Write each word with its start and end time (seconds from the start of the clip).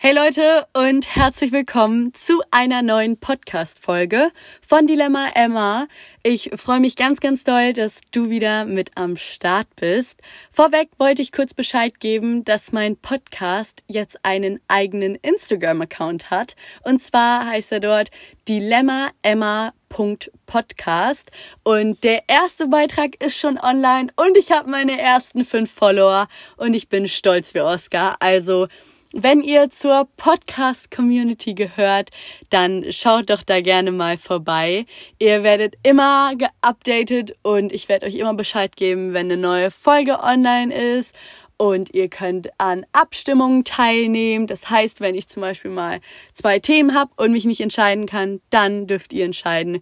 Hey 0.00 0.14
Leute 0.14 0.64
und 0.74 1.16
herzlich 1.16 1.50
willkommen 1.50 2.14
zu 2.14 2.40
einer 2.52 2.82
neuen 2.82 3.16
Podcast-Folge 3.18 4.30
von 4.64 4.86
Dilemma 4.86 5.30
Emma. 5.34 5.88
Ich 6.22 6.52
freue 6.54 6.78
mich 6.78 6.94
ganz, 6.94 7.18
ganz 7.18 7.42
doll, 7.42 7.72
dass 7.72 8.02
du 8.12 8.30
wieder 8.30 8.64
mit 8.64 8.92
am 8.94 9.16
Start 9.16 9.66
bist. 9.74 10.20
Vorweg 10.52 10.90
wollte 10.98 11.20
ich 11.22 11.32
kurz 11.32 11.52
Bescheid 11.52 11.98
geben, 11.98 12.44
dass 12.44 12.70
mein 12.70 12.96
Podcast 12.96 13.82
jetzt 13.88 14.24
einen 14.24 14.60
eigenen 14.68 15.16
Instagram-Account 15.16 16.30
hat. 16.30 16.54
Und 16.84 17.02
zwar 17.02 17.46
heißt 17.46 17.72
er 17.72 17.80
dort 17.80 18.12
Dilemma 18.46 19.08
Emma 19.22 19.72
Podcast 19.88 21.32
und 21.64 22.04
der 22.04 22.22
erste 22.28 22.68
Beitrag 22.68 23.20
ist 23.24 23.36
schon 23.36 23.58
online 23.58 24.12
und 24.14 24.36
ich 24.36 24.52
habe 24.52 24.70
meine 24.70 25.00
ersten 25.00 25.44
fünf 25.44 25.72
Follower 25.72 26.28
und 26.56 26.74
ich 26.74 26.88
bin 26.88 27.08
stolz 27.08 27.52
wie 27.54 27.62
Oscar. 27.62 28.16
Also 28.20 28.68
wenn 29.12 29.40
ihr 29.40 29.70
zur 29.70 30.06
Podcast-Community 30.18 31.54
gehört, 31.54 32.10
dann 32.50 32.84
schaut 32.90 33.30
doch 33.30 33.42
da 33.42 33.62
gerne 33.62 33.90
mal 33.90 34.18
vorbei. 34.18 34.84
Ihr 35.18 35.42
werdet 35.42 35.76
immer 35.82 36.34
geupdatet 36.36 37.34
und 37.42 37.72
ich 37.72 37.88
werde 37.88 38.06
euch 38.06 38.16
immer 38.16 38.34
Bescheid 38.34 38.76
geben, 38.76 39.14
wenn 39.14 39.26
eine 39.26 39.38
neue 39.38 39.70
Folge 39.70 40.20
online 40.22 40.74
ist. 40.74 41.14
Und 41.56 41.92
ihr 41.94 42.08
könnt 42.08 42.50
an 42.58 42.86
Abstimmungen 42.92 43.64
teilnehmen. 43.64 44.46
Das 44.46 44.70
heißt, 44.70 45.00
wenn 45.00 45.14
ich 45.14 45.26
zum 45.26 45.40
Beispiel 45.40 45.70
mal 45.70 46.00
zwei 46.32 46.58
Themen 46.58 46.94
habe 46.94 47.10
und 47.16 47.32
mich 47.32 47.46
nicht 47.46 47.60
entscheiden 47.60 48.06
kann, 48.06 48.40
dann 48.50 48.86
dürft 48.86 49.12
ihr 49.12 49.24
entscheiden. 49.24 49.80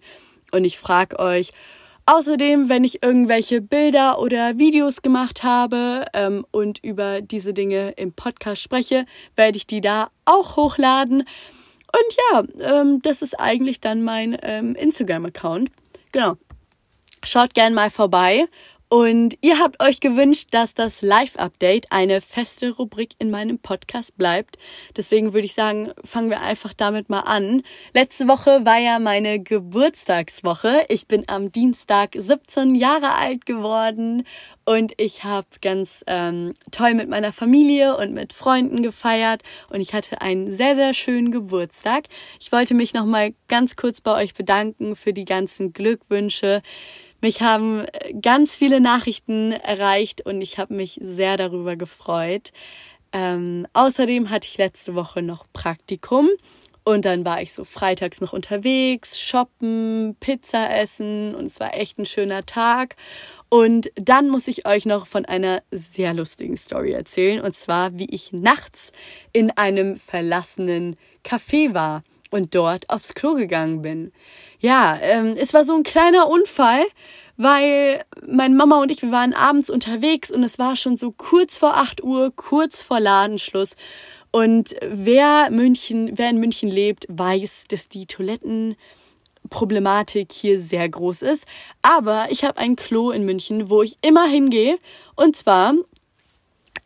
Und 0.51 0.63
ich 0.63 0.77
frage 0.77 1.19
euch, 1.19 1.51
Außerdem, 2.09 2.69
wenn 2.69 2.85
ich 2.85 3.03
irgendwelche 3.03 3.61
Bilder 3.61 4.19
oder 4.19 4.57
Videos 4.57 5.01
gemacht 5.01 5.43
habe 5.43 6.05
ähm, 6.13 6.45
und 6.51 6.81
über 6.81 7.19
diese 7.19 7.53
Dinge 7.53 7.89
im 7.97 8.13
Podcast 8.13 8.61
spreche, 8.61 9.05
werde 9.35 9.57
ich 9.57 9.67
die 9.67 9.81
da 9.81 10.09
auch 10.23 10.55
hochladen. 10.55 11.19
Und 11.19 12.17
ja, 12.31 12.79
ähm, 12.79 13.01
das 13.01 13.21
ist 13.21 13.37
eigentlich 13.37 13.81
dann 13.81 14.03
mein 14.03 14.37
ähm, 14.41 14.73
Instagram-Account. 14.75 15.69
Genau. 16.13 16.37
Schaut 17.25 17.53
gern 17.53 17.73
mal 17.73 17.89
vorbei. 17.89 18.45
Und 18.89 19.37
ihr 19.41 19.59
habt 19.59 19.83
euch 19.83 19.99
gewünscht, 19.99 20.49
dass 20.51 20.73
das 20.73 21.01
Live-Update 21.01 21.91
eine 21.91 22.21
feste 22.21 22.71
Rubrik 22.71 23.15
in 23.19 23.29
meinem 23.29 23.59
Podcast 23.59 24.17
bleibt. 24.17 24.57
Deswegen 24.95 25.33
würde 25.33 25.45
ich 25.45 25.53
sagen, 25.53 25.91
fangen 26.05 26.29
wir 26.29 26.39
einfach 26.39 26.73
damit 26.73 27.09
mal 27.09 27.19
an. 27.19 27.63
Letzte 27.93 28.29
Woche 28.29 28.65
war 28.65 28.79
ja 28.79 28.99
meine 28.99 29.41
Geburtstagswoche. 29.41 30.85
Ich 30.87 31.05
bin 31.05 31.25
am 31.27 31.51
Dienstag 31.51 32.11
17 32.15 32.75
Jahre 32.75 33.15
alt 33.15 33.45
geworden 33.45 34.25
und 34.63 34.93
ich 34.95 35.25
habe 35.25 35.47
ganz 35.61 36.05
ähm, 36.07 36.53
toll 36.71 36.93
mit 36.93 37.09
meiner 37.09 37.33
Familie 37.33 37.97
und 37.97 38.13
mit 38.13 38.31
Freunden 38.31 38.83
gefeiert 38.83 39.41
und 39.69 39.81
ich 39.81 39.93
hatte 39.93 40.21
einen 40.21 40.55
sehr, 40.55 40.75
sehr 40.75 40.93
schönen 40.93 41.31
Geburtstag. 41.31 42.05
Ich 42.39 42.53
wollte 42.53 42.73
mich 42.73 42.93
nochmal 42.93 43.33
ganz 43.49 43.75
kurz 43.75 43.99
bei 43.99 44.13
euch 44.15 44.33
bedanken 44.33 44.95
für 44.95 45.11
die 45.11 45.25
ganzen 45.25 45.73
Glückwünsche. 45.73 46.61
Mich 47.21 47.41
haben 47.41 47.85
äh, 47.85 48.13
ganz 48.21 48.55
viele 48.55 48.79
Nachrichten 48.79 49.51
erreicht 49.51 50.25
und 50.25 50.41
ich 50.41 50.57
habe 50.57 50.73
mich 50.73 50.99
sehr 51.01 51.37
darüber 51.37 51.75
gefreut. 51.75 52.51
Ähm, 53.13 53.65
außerdem 53.73 54.29
hatte 54.29 54.47
ich 54.47 54.57
letzte 54.57 54.95
Woche 54.95 55.21
noch 55.21 55.45
Praktikum 55.53 56.29
und 56.83 57.05
dann 57.05 57.25
war 57.25 57.41
ich 57.41 57.53
so 57.53 57.65
freitags 57.65 58.21
noch 58.21 58.33
unterwegs, 58.33 59.19
shoppen, 59.19 60.15
Pizza 60.19 60.73
essen 60.73 61.35
und 61.35 61.47
es 61.47 61.59
war 61.59 61.75
echt 61.75 61.97
ein 61.99 62.05
schöner 62.05 62.45
Tag. 62.45 62.95
Und 63.49 63.89
dann 63.95 64.29
muss 64.29 64.47
ich 64.47 64.65
euch 64.65 64.85
noch 64.85 65.07
von 65.07 65.25
einer 65.25 65.63
sehr 65.71 66.13
lustigen 66.13 66.55
Story 66.55 66.91
erzählen 66.91 67.41
und 67.41 67.55
zwar, 67.55 67.97
wie 67.97 68.09
ich 68.09 68.31
nachts 68.31 68.91
in 69.33 69.51
einem 69.51 69.97
verlassenen 69.97 70.95
Café 71.25 71.73
war 71.73 72.03
und 72.29 72.55
dort 72.55 72.89
aufs 72.89 73.13
Klo 73.13 73.35
gegangen 73.35 73.81
bin. 73.81 74.11
Ja, 74.59 74.97
ähm, 75.01 75.35
es 75.37 75.53
war 75.53 75.63
so 75.63 75.75
ein 75.75 75.83
kleiner 75.83 76.27
Unfall, 76.27 76.83
weil 77.37 78.03
meine 78.25 78.55
Mama 78.55 78.81
und 78.81 78.91
ich, 78.91 79.03
wir 79.03 79.11
waren 79.11 79.33
abends 79.33 79.69
unterwegs 79.69 80.31
und 80.31 80.43
es 80.43 80.57
war 80.57 80.75
schon 80.75 80.97
so 80.97 81.11
kurz 81.11 81.57
vor 81.57 81.77
8 81.77 82.03
Uhr, 82.03 82.33
kurz 82.35 82.81
vor 82.81 82.99
Ladenschluss. 82.99 83.75
Und 84.31 84.75
wer 84.81 85.51
München, 85.51 86.17
wer 86.17 86.29
in 86.29 86.39
München 86.39 86.69
lebt, 86.69 87.05
weiß, 87.09 87.65
dass 87.69 87.89
die 87.89 88.07
Toilettenproblematik 88.07 90.31
hier 90.31 90.59
sehr 90.59 90.89
groß 90.89 91.21
ist. 91.21 91.45
Aber 91.81 92.27
ich 92.29 92.43
habe 92.43 92.57
ein 92.57 92.75
Klo 92.75 93.11
in 93.11 93.25
München, 93.25 93.69
wo 93.69 93.83
ich 93.83 93.97
immer 94.01 94.27
hingehe. 94.27 94.79
Und 95.15 95.35
zwar 95.35 95.73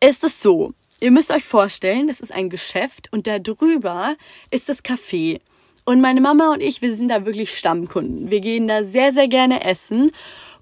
ist 0.02 0.24
es 0.24 0.42
so. 0.42 0.74
Ihr 1.02 1.10
müsst 1.10 1.32
euch 1.32 1.44
vorstellen, 1.44 2.06
das 2.06 2.20
ist 2.20 2.32
ein 2.32 2.52
Geschäft 2.52 3.12
und 3.12 3.26
da 3.26 3.40
drüber 3.40 4.16
ist 4.52 4.70
das 4.70 4.84
Café. 4.84 5.42
Und 5.84 6.00
meine 6.00 6.22
Mama 6.22 6.54
und 6.54 6.62
ich, 6.62 6.84
wir 6.84 6.96
sind 6.96 7.08
da 7.08 7.26
wirklich 7.26 7.58
Stammkunden. 7.58 8.30
Wir 8.30 8.40
gehen 8.40 8.68
da 8.68 8.84
sehr, 8.84 9.12
sehr 9.12 9.28
gerne 9.28 9.64
essen. 9.64 10.12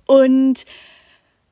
Und 0.08 0.64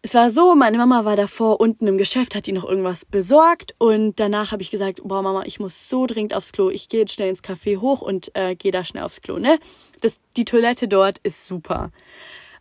es 0.01 0.13
war 0.13 0.31
so, 0.31 0.55
meine 0.55 0.77
Mama 0.77 1.03
war 1.03 1.17
davor 1.17 1.59
unten 1.59 1.85
im 1.85 1.97
Geschäft, 1.97 2.33
hat 2.33 2.47
die 2.47 2.53
noch 2.53 2.63
irgendwas 2.63 3.03
besorgt 3.03 3.75
und 3.77 4.21
danach 4.21 4.53
habe 4.53 4.61
ich 4.61 4.71
gesagt, 4.71 5.01
boah 5.03 5.21
Mama, 5.21 5.43
ich 5.45 5.59
muss 5.59 5.89
so 5.89 6.05
dringend 6.05 6.33
aufs 6.33 6.53
Klo. 6.53 6.69
Ich 6.69 6.87
gehe 6.87 7.01
jetzt 7.01 7.11
schnell 7.11 7.29
ins 7.29 7.43
Café 7.43 7.81
hoch 7.81 8.01
und 8.01 8.31
äh, 8.35 8.55
gehe 8.55 8.71
da 8.71 8.85
schnell 8.85 9.03
aufs 9.03 9.21
Klo, 9.21 9.37
ne? 9.37 9.59
Das, 9.99 10.21
die 10.37 10.45
Toilette 10.45 10.87
dort 10.87 11.17
ist 11.23 11.45
super. 11.45 11.91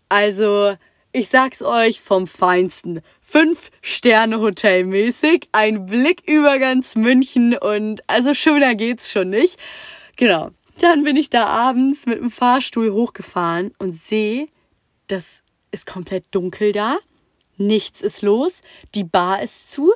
Also, 0.09 0.75
ich 1.16 1.31
sag's 1.31 1.62
euch 1.62 2.03
vom 2.03 2.27
Feinsten. 2.27 3.00
Fünf 3.22 3.71
Sterne 3.81 4.38
Hotel 4.38 4.84
mäßig, 4.84 5.49
ein 5.53 5.87
Blick 5.87 6.22
über 6.27 6.59
ganz 6.59 6.94
München 6.94 7.56
und 7.56 8.03
also 8.06 8.34
schöner 8.34 8.75
geht's 8.75 9.10
schon 9.10 9.31
nicht. 9.31 9.59
Genau. 10.16 10.50
Dann 10.81 11.04
bin 11.04 11.16
ich 11.16 11.31
da 11.31 11.47
abends 11.47 12.04
mit 12.04 12.19
dem 12.19 12.31
Fahrstuhl 12.31 12.93
hochgefahren 12.93 13.72
und 13.78 13.94
sehe, 13.94 14.49
das 15.06 15.43
ist 15.71 15.87
komplett 15.87 16.27
dunkel 16.32 16.72
da. 16.72 16.99
Nichts 17.56 18.03
ist 18.03 18.21
los. 18.21 18.60
Die 18.94 19.04
Bar 19.04 19.43
ist 19.43 19.72
zu. 19.72 19.94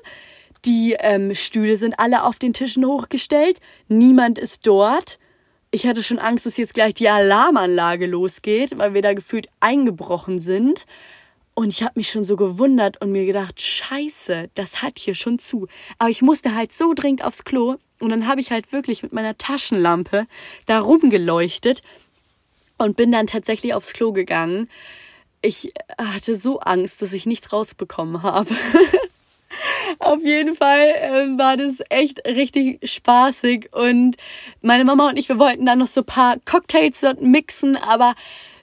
Die 0.65 0.97
ähm, 0.99 1.35
Stühle 1.35 1.77
sind 1.77 2.01
alle 2.01 2.25
auf 2.25 2.39
den 2.39 2.55
Tischen 2.55 2.87
hochgestellt. 2.87 3.61
Niemand 3.89 4.39
ist 4.39 4.67
dort. 4.67 5.19
Ich 5.73 5.87
hatte 5.87 6.03
schon 6.03 6.19
Angst, 6.19 6.47
dass 6.47 6.57
jetzt 6.57 6.75
gleich 6.75 6.95
die 6.95 7.09
Alarmanlage 7.09 8.07
losgeht, 8.07 8.77
weil 8.77 8.95
wir 8.95 9.03
da 9.03 9.15
gefühlt 9.15 9.47
eingebrochen 9.61 10.41
sind. 10.41 10.85
Und 11.55 11.69
ich 11.69 11.83
habe 11.83 11.93
mich 11.97 12.11
schon 12.11 12.25
so 12.25 12.37
gewundert 12.37 13.01
und 13.01 13.13
mir 13.13 13.25
gedacht, 13.25 13.61
scheiße, 13.61 14.51
das 14.55 14.83
hat 14.83 14.99
hier 14.99 15.15
schon 15.15 15.39
zu. 15.39 15.69
Aber 15.99 16.11
ich 16.11 16.23
musste 16.23 16.55
halt 16.57 16.73
so 16.73 16.93
dringend 16.95 17.23
aufs 17.23 17.45
Klo. 17.45 17.77
Und 18.01 18.09
dann 18.09 18.27
habe 18.27 18.41
ich 18.41 18.51
halt 18.51 18.73
wirklich 18.73 19.03
mit 19.03 19.13
meiner 19.13 19.39
Taschenlampe 19.39 20.27
da 20.67 20.81
rumgeleuchtet 20.81 21.83
und 22.79 22.97
bin 22.97 23.13
dann 23.13 23.27
tatsächlich 23.27 23.75
aufs 23.75 23.93
Klo 23.93 24.13
gegangen. 24.13 24.69
Ich 25.43 25.73
hatte 25.99 26.35
so 26.35 26.61
Angst, 26.61 27.01
dass 27.01 27.13
ich 27.13 27.27
nichts 27.27 27.53
rausbekommen 27.53 28.23
habe. 28.23 28.55
Auf 30.01 30.25
jeden 30.25 30.57
Fall 30.57 30.87
äh, 30.89 31.39
war 31.39 31.59
das 31.59 31.83
echt 31.91 32.27
richtig 32.27 32.81
spaßig 32.89 33.69
und 33.73 34.17
meine 34.63 34.85
Mama 34.87 35.11
und 35.11 35.19
ich, 35.19 35.29
wir 35.29 35.39
wollten 35.39 35.67
dann 35.67 35.79
noch 35.79 35.89
so 35.89 36.03
paar 36.03 36.37
Cocktails 36.47 37.03
dort 37.03 37.21
mixen, 37.21 37.77
aber 37.77 38.15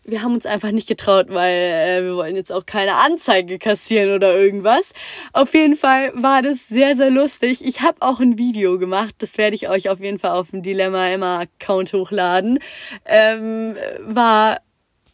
wir 0.04 0.24
haben 0.24 0.34
uns 0.34 0.48
einfach 0.48 0.72
nicht 0.72 0.88
getraut, 0.88 1.28
weil 1.30 1.54
äh, 1.54 2.04
wir 2.04 2.16
wollen 2.16 2.36
jetzt 2.36 2.52
auch 2.52 2.66
keine 2.66 2.96
Anzeige 2.96 3.60
kassieren 3.60 4.16
oder 4.16 4.36
irgendwas. 4.36 4.94
Auf 5.32 5.54
jeden 5.54 5.76
Fall 5.76 6.12
war 6.16 6.42
das 6.42 6.68
sehr, 6.68 6.96
sehr 6.96 7.12
lustig. 7.12 7.64
Ich 7.64 7.82
habe 7.82 7.98
auch 8.00 8.20
ein 8.20 8.40
Video 8.40 8.80
gemacht, 8.80 9.14
das 9.20 9.38
werde 9.38 9.56
ich 9.56 9.70
euch 9.70 9.90
auf 9.90 10.00
jeden 10.00 10.18
Fall 10.18 10.32
auf 10.32 10.50
dem 10.50 10.64
Dilemma 10.64 11.08
Emma 11.08 11.42
Account 11.42 11.94
hochladen. 11.94 12.58
Ähm, 13.06 13.76
war 14.00 14.62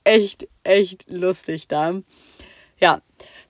echt, 0.05 0.47
echt 0.63 1.09
lustig 1.09 1.67
da. 1.67 1.99
Ja, 2.79 3.01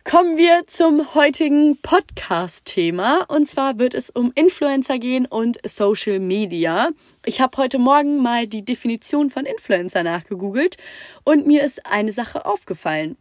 Kommen 0.05 0.35
wir 0.35 0.67
zum 0.67 1.15
heutigen 1.15 1.77
Podcast-Thema. 1.77 3.23
Und 3.29 3.47
zwar 3.47 3.79
wird 3.79 3.93
es 3.93 4.09
um 4.09 4.33
Influencer 4.35 4.99
gehen 4.99 5.25
und 5.25 5.57
Social 5.65 6.19
Media. 6.19 6.89
Ich 7.25 7.39
habe 7.39 7.55
heute 7.55 7.79
Morgen 7.79 8.21
mal 8.21 8.45
die 8.45 8.65
Definition 8.65 9.29
von 9.29 9.45
Influencer 9.45 10.03
nachgegoogelt 10.03 10.75
und 11.23 11.47
mir 11.47 11.63
ist 11.63 11.85
eine 11.85 12.11
Sache 12.11 12.45
aufgefallen. 12.45 13.15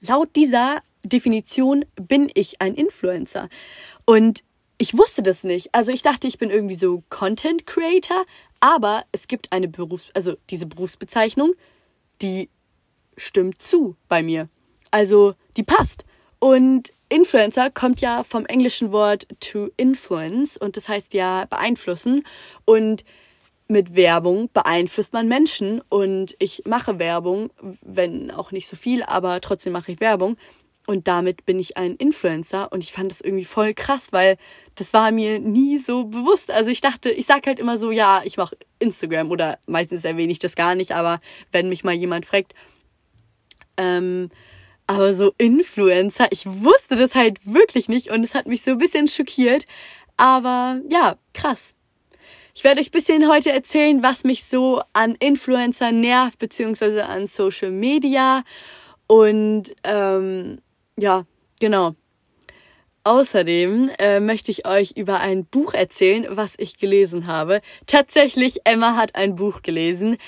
Laut 0.00 0.36
dieser 0.36 0.82
Definition 1.04 1.86
bin 1.96 2.30
ich 2.34 2.60
ein 2.60 2.74
Influencer. 2.74 3.48
Und 4.04 4.44
ich 4.76 4.96
wusste 4.98 5.22
das 5.22 5.42
nicht. 5.42 5.74
Also 5.74 5.90
ich 5.90 6.02
dachte, 6.02 6.26
ich 6.26 6.36
bin 6.36 6.50
irgendwie 6.50 6.76
so 6.76 7.02
Content 7.08 7.66
Creator, 7.66 8.26
aber 8.60 9.04
es 9.10 9.26
gibt 9.26 9.50
eine 9.52 9.68
Berufs-, 9.68 10.10
also 10.12 10.36
diese 10.50 10.66
Berufsbezeichnung, 10.66 11.54
die 12.20 12.50
stimmt 13.16 13.62
zu 13.62 13.96
bei 14.08 14.22
mir. 14.22 14.50
Also 14.92 15.34
die 15.56 15.64
passt. 15.64 16.04
Und 16.38 16.92
Influencer 17.08 17.70
kommt 17.70 18.00
ja 18.00 18.22
vom 18.22 18.46
englischen 18.46 18.92
Wort 18.92 19.26
to 19.40 19.70
influence 19.76 20.56
und 20.56 20.76
das 20.76 20.88
heißt 20.88 21.12
ja 21.14 21.46
beeinflussen. 21.50 22.24
Und 22.64 23.04
mit 23.68 23.96
Werbung 23.96 24.50
beeinflusst 24.52 25.12
man 25.12 25.28
Menschen 25.28 25.80
und 25.88 26.36
ich 26.38 26.62
mache 26.66 26.98
Werbung, 26.98 27.50
wenn 27.80 28.30
auch 28.30 28.52
nicht 28.52 28.68
so 28.68 28.76
viel, 28.76 29.02
aber 29.02 29.40
trotzdem 29.40 29.72
mache 29.72 29.92
ich 29.92 30.00
Werbung. 30.00 30.36
und 30.86 31.06
damit 31.06 31.46
bin 31.46 31.58
ich 31.58 31.76
ein 31.76 31.94
Influencer 31.96 32.72
und 32.72 32.82
ich 32.82 32.92
fand 32.92 33.10
das 33.10 33.20
irgendwie 33.20 33.44
voll 33.44 33.72
krass, 33.74 34.08
weil 34.12 34.36
das 34.74 34.92
war 34.92 35.10
mir 35.12 35.38
nie 35.38 35.78
so 35.78 36.04
bewusst. 36.04 36.50
Also 36.50 36.70
ich 36.70 36.80
dachte, 36.80 37.10
ich 37.10 37.26
sag 37.26 37.46
halt 37.46 37.60
immer 37.60 37.78
so, 37.78 37.90
ja, 37.90 38.22
ich 38.24 38.36
mache 38.36 38.56
Instagram 38.78 39.30
oder 39.30 39.58
meistens 39.66 40.04
erwähne 40.04 40.32
ich 40.32 40.38
das 40.40 40.56
gar 40.56 40.74
nicht, 40.74 40.92
aber 40.92 41.20
wenn 41.52 41.68
mich 41.68 41.84
mal 41.84 41.94
jemand 41.94 42.26
fragt, 42.26 42.54
ähm, 43.76 44.30
aber 44.86 45.14
so 45.14 45.32
Influencer, 45.38 46.28
ich 46.30 46.44
wusste 46.46 46.96
das 46.96 47.14
halt 47.14 47.38
wirklich 47.44 47.88
nicht 47.88 48.10
und 48.10 48.24
es 48.24 48.34
hat 48.34 48.46
mich 48.46 48.62
so 48.62 48.72
ein 48.72 48.78
bisschen 48.78 49.08
schockiert. 49.08 49.66
Aber 50.16 50.80
ja, 50.88 51.16
krass. 51.34 51.74
Ich 52.54 52.64
werde 52.64 52.80
euch 52.80 52.88
ein 52.88 52.92
bisschen 52.92 53.28
heute 53.28 53.50
erzählen, 53.50 54.02
was 54.02 54.24
mich 54.24 54.44
so 54.44 54.82
an 54.92 55.14
Influencer 55.14 55.90
nervt, 55.90 56.38
beziehungsweise 56.38 57.06
an 57.06 57.26
Social 57.26 57.70
Media. 57.70 58.44
Und 59.06 59.74
ähm, 59.84 60.60
ja, 60.98 61.24
genau. 61.60 61.94
Außerdem 63.04 63.90
äh, 63.98 64.20
möchte 64.20 64.50
ich 64.50 64.66
euch 64.66 64.92
über 64.92 65.20
ein 65.20 65.44
Buch 65.46 65.74
erzählen, 65.74 66.26
was 66.30 66.54
ich 66.58 66.76
gelesen 66.76 67.26
habe. 67.26 67.60
Tatsächlich, 67.86 68.60
Emma 68.64 68.96
hat 68.96 69.16
ein 69.16 69.34
Buch 69.34 69.62
gelesen. 69.62 70.18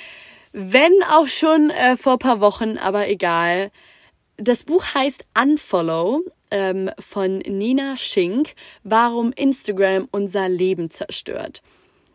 Wenn 0.52 0.92
auch 1.10 1.28
schon 1.28 1.70
äh, 1.70 1.96
vor 1.96 2.18
paar 2.18 2.40
Wochen, 2.40 2.78
aber 2.78 3.08
egal. 3.08 3.70
Das 4.36 4.64
Buch 4.64 4.84
heißt 4.94 5.24
Unfollow 5.40 6.22
ähm, 6.50 6.90
von 6.98 7.38
Nina 7.38 7.96
Schink, 7.96 8.54
Warum 8.82 9.32
Instagram 9.32 10.08
unser 10.10 10.48
Leben 10.48 10.90
zerstört. 10.90 11.62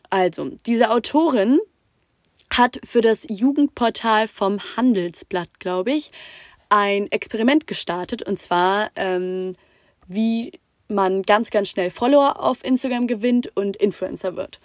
Also, 0.10 0.50
diese 0.66 0.92
Autorin 0.92 1.60
hat 2.52 2.80
für 2.84 3.02
das 3.02 3.26
Jugendportal 3.30 4.28
vom 4.28 4.60
Handelsblatt, 4.76 5.60
glaube 5.60 5.92
ich, 5.92 6.12
ein 6.70 7.12
Experiment 7.12 7.68
gestartet 7.68 8.24
und 8.24 8.38
zwar, 8.38 8.92
ähm, 8.96 9.54
wie 10.08 10.52
man 10.88 11.22
ganz, 11.22 11.52
ganz 11.52 11.70
schnell 11.70 11.92
Follower 11.92 12.40
auf 12.40 12.64
Instagram 12.64 13.08
gewinnt 13.08 13.56
und 13.56 13.78
Influencer 13.78 14.36
wird. 14.36 14.60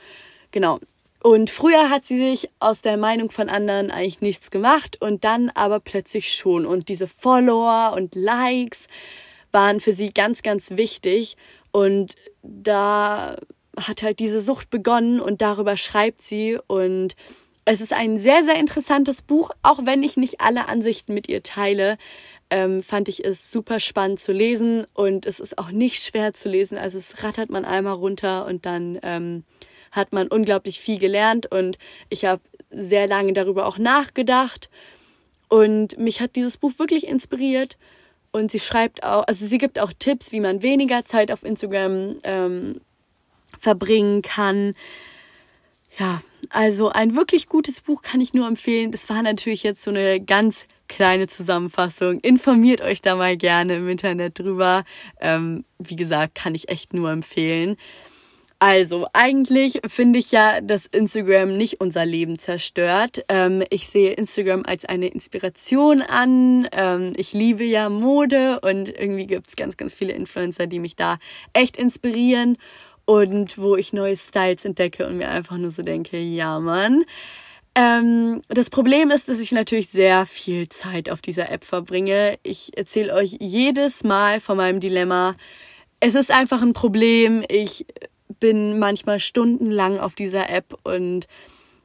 Genau. 0.50 0.80
Und 1.26 1.48
früher 1.48 1.88
hat 1.88 2.04
sie 2.04 2.18
sich 2.18 2.50
aus 2.60 2.82
der 2.82 2.98
Meinung 2.98 3.30
von 3.30 3.48
anderen 3.48 3.90
eigentlich 3.90 4.20
nichts 4.20 4.50
gemacht 4.50 4.98
und 5.00 5.24
dann 5.24 5.48
aber 5.54 5.80
plötzlich 5.80 6.34
schon. 6.34 6.66
Und 6.66 6.90
diese 6.90 7.06
Follower 7.06 7.94
und 7.96 8.14
Likes 8.14 8.88
waren 9.50 9.80
für 9.80 9.94
sie 9.94 10.12
ganz, 10.12 10.42
ganz 10.42 10.72
wichtig. 10.72 11.38
Und 11.72 12.16
da 12.42 13.38
hat 13.80 14.02
halt 14.02 14.18
diese 14.18 14.42
Sucht 14.42 14.68
begonnen 14.68 15.18
und 15.18 15.40
darüber 15.40 15.78
schreibt 15.78 16.20
sie. 16.20 16.58
Und 16.66 17.16
es 17.64 17.80
ist 17.80 17.94
ein 17.94 18.18
sehr, 18.18 18.44
sehr 18.44 18.56
interessantes 18.56 19.22
Buch, 19.22 19.48
auch 19.62 19.86
wenn 19.86 20.02
ich 20.02 20.18
nicht 20.18 20.42
alle 20.42 20.68
Ansichten 20.68 21.14
mit 21.14 21.30
ihr 21.30 21.42
teile. 21.42 21.96
Ähm, 22.50 22.82
fand 22.82 23.08
ich 23.08 23.24
es 23.24 23.50
super 23.50 23.80
spannend 23.80 24.20
zu 24.20 24.32
lesen 24.32 24.86
und 24.92 25.24
es 25.24 25.40
ist 25.40 25.56
auch 25.56 25.70
nicht 25.70 26.04
schwer 26.04 26.34
zu 26.34 26.50
lesen. 26.50 26.76
Also 26.76 26.98
es 26.98 27.24
rattert 27.24 27.48
man 27.48 27.64
einmal 27.64 27.94
runter 27.94 28.44
und 28.44 28.66
dann 28.66 28.98
ähm, 29.02 29.44
hat 29.94 30.12
man 30.12 30.28
unglaublich 30.28 30.80
viel 30.80 30.98
gelernt 30.98 31.46
und 31.50 31.78
ich 32.08 32.24
habe 32.24 32.42
sehr 32.70 33.06
lange 33.06 33.32
darüber 33.32 33.66
auch 33.66 33.78
nachgedacht 33.78 34.68
und 35.48 35.98
mich 35.98 36.20
hat 36.20 36.36
dieses 36.36 36.56
Buch 36.56 36.72
wirklich 36.78 37.06
inspiriert 37.06 37.76
und 38.32 38.50
sie 38.50 38.58
schreibt 38.58 39.04
auch, 39.04 39.24
also 39.28 39.46
sie 39.46 39.58
gibt 39.58 39.78
auch 39.78 39.92
Tipps, 39.98 40.32
wie 40.32 40.40
man 40.40 40.62
weniger 40.62 41.04
Zeit 41.04 41.30
auf 41.30 41.44
Instagram 41.44 42.16
ähm, 42.24 42.80
verbringen 43.60 44.22
kann. 44.22 44.74
Ja, 45.98 46.20
also 46.50 46.88
ein 46.88 47.14
wirklich 47.14 47.48
gutes 47.48 47.80
Buch 47.80 48.02
kann 48.02 48.20
ich 48.20 48.34
nur 48.34 48.48
empfehlen. 48.48 48.90
Das 48.90 49.08
war 49.08 49.22
natürlich 49.22 49.62
jetzt 49.62 49.84
so 49.84 49.90
eine 49.90 50.20
ganz 50.20 50.66
kleine 50.88 51.28
Zusammenfassung. 51.28 52.18
Informiert 52.20 52.80
euch 52.80 53.00
da 53.00 53.14
mal 53.14 53.36
gerne 53.36 53.76
im 53.76 53.88
Internet 53.88 54.40
drüber. 54.40 54.84
Ähm, 55.20 55.64
wie 55.78 55.96
gesagt, 55.96 56.34
kann 56.34 56.56
ich 56.56 56.68
echt 56.68 56.92
nur 56.92 57.10
empfehlen. 57.12 57.76
Also, 58.66 59.06
eigentlich 59.12 59.82
finde 59.86 60.18
ich 60.18 60.32
ja, 60.32 60.62
dass 60.62 60.86
Instagram 60.86 61.54
nicht 61.54 61.82
unser 61.82 62.06
Leben 62.06 62.38
zerstört. 62.38 63.22
Ähm, 63.28 63.62
ich 63.68 63.90
sehe 63.90 64.12
Instagram 64.12 64.62
als 64.64 64.86
eine 64.86 65.08
Inspiration 65.08 66.00
an. 66.00 66.66
Ähm, 66.72 67.12
ich 67.14 67.34
liebe 67.34 67.62
ja 67.62 67.90
Mode 67.90 68.60
und 68.60 68.88
irgendwie 68.88 69.26
gibt 69.26 69.48
es 69.48 69.56
ganz, 69.56 69.76
ganz 69.76 69.92
viele 69.92 70.14
Influencer, 70.14 70.66
die 70.66 70.78
mich 70.78 70.96
da 70.96 71.18
echt 71.52 71.76
inspirieren 71.76 72.56
und 73.04 73.58
wo 73.58 73.76
ich 73.76 73.92
neue 73.92 74.16
Styles 74.16 74.64
entdecke 74.64 75.06
und 75.06 75.18
mir 75.18 75.28
einfach 75.28 75.58
nur 75.58 75.70
so 75.70 75.82
denke, 75.82 76.18
ja, 76.18 76.58
Mann. 76.58 77.04
Ähm, 77.74 78.40
das 78.48 78.70
Problem 78.70 79.10
ist, 79.10 79.28
dass 79.28 79.40
ich 79.40 79.52
natürlich 79.52 79.90
sehr 79.90 80.24
viel 80.24 80.70
Zeit 80.70 81.10
auf 81.10 81.20
dieser 81.20 81.52
App 81.52 81.64
verbringe. 81.64 82.38
Ich 82.42 82.78
erzähle 82.78 83.12
euch 83.12 83.36
jedes 83.40 84.04
Mal 84.04 84.40
von 84.40 84.56
meinem 84.56 84.80
Dilemma. 84.80 85.36
Es 86.00 86.14
ist 86.14 86.30
einfach 86.30 86.62
ein 86.62 86.72
Problem. 86.72 87.44
Ich 87.50 87.84
bin 88.44 88.78
manchmal 88.78 89.20
stundenlang 89.20 89.98
auf 89.98 90.14
dieser 90.14 90.50
App 90.50 90.76
und 90.82 91.28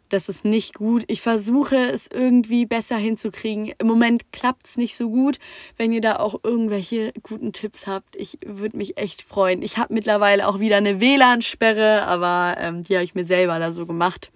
das 0.10 0.28
ist 0.28 0.44
nicht 0.44 0.74
gut. 0.74 1.06
Ich 1.08 1.22
versuche 1.22 1.78
es 1.78 2.10
irgendwie 2.12 2.66
besser 2.66 2.98
hinzukriegen. 2.98 3.72
Im 3.80 3.88
Moment 3.88 4.34
klappt 4.34 4.68
es 4.68 4.76
nicht 4.76 4.98
so 4.98 5.10
gut. 5.10 5.40
Wenn 5.78 5.94
ihr 5.94 6.02
da 6.02 6.18
auch 6.18 6.42
irgendwelche 6.44 7.14
guten 7.24 7.54
Tipps 7.54 7.88
habt, 7.88 8.18
ich 8.18 8.40
würde 8.46 8.76
mich 8.76 8.98
echt 8.98 9.22
freuen. 9.22 9.62
Ich 9.62 9.78
habe 9.78 9.94
mittlerweile 9.94 10.50
auch 10.50 10.60
wieder 10.60 10.76
eine 10.76 11.00
WLAN-Sperre, 11.00 12.04
aber 12.06 12.58
ähm, 12.60 12.84
die 12.84 12.96
habe 12.96 13.06
ich 13.06 13.16
mir 13.16 13.24
selber 13.24 13.58
da 13.60 13.72
so 13.72 13.86
gemacht. 13.86 14.30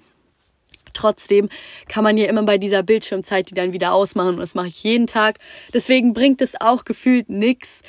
Trotzdem 0.93 1.49
kann 1.89 2.05
man 2.05 2.15
ja 2.15 2.29
immer 2.29 2.43
bei 2.43 2.57
dieser 2.57 2.83
Bildschirmzeit 2.83 3.49
die 3.49 3.53
dann 3.53 3.73
wieder 3.73 3.91
ausmachen 3.91 4.35
und 4.35 4.39
das 4.39 4.55
mache 4.55 4.67
ich 4.67 4.81
jeden 4.81 5.07
Tag. 5.07 5.39
Deswegen 5.73 6.13
bringt 6.13 6.39
es 6.41 6.53
auch 6.61 6.85
gefühlt 6.85 7.27
nichts. 7.27 7.81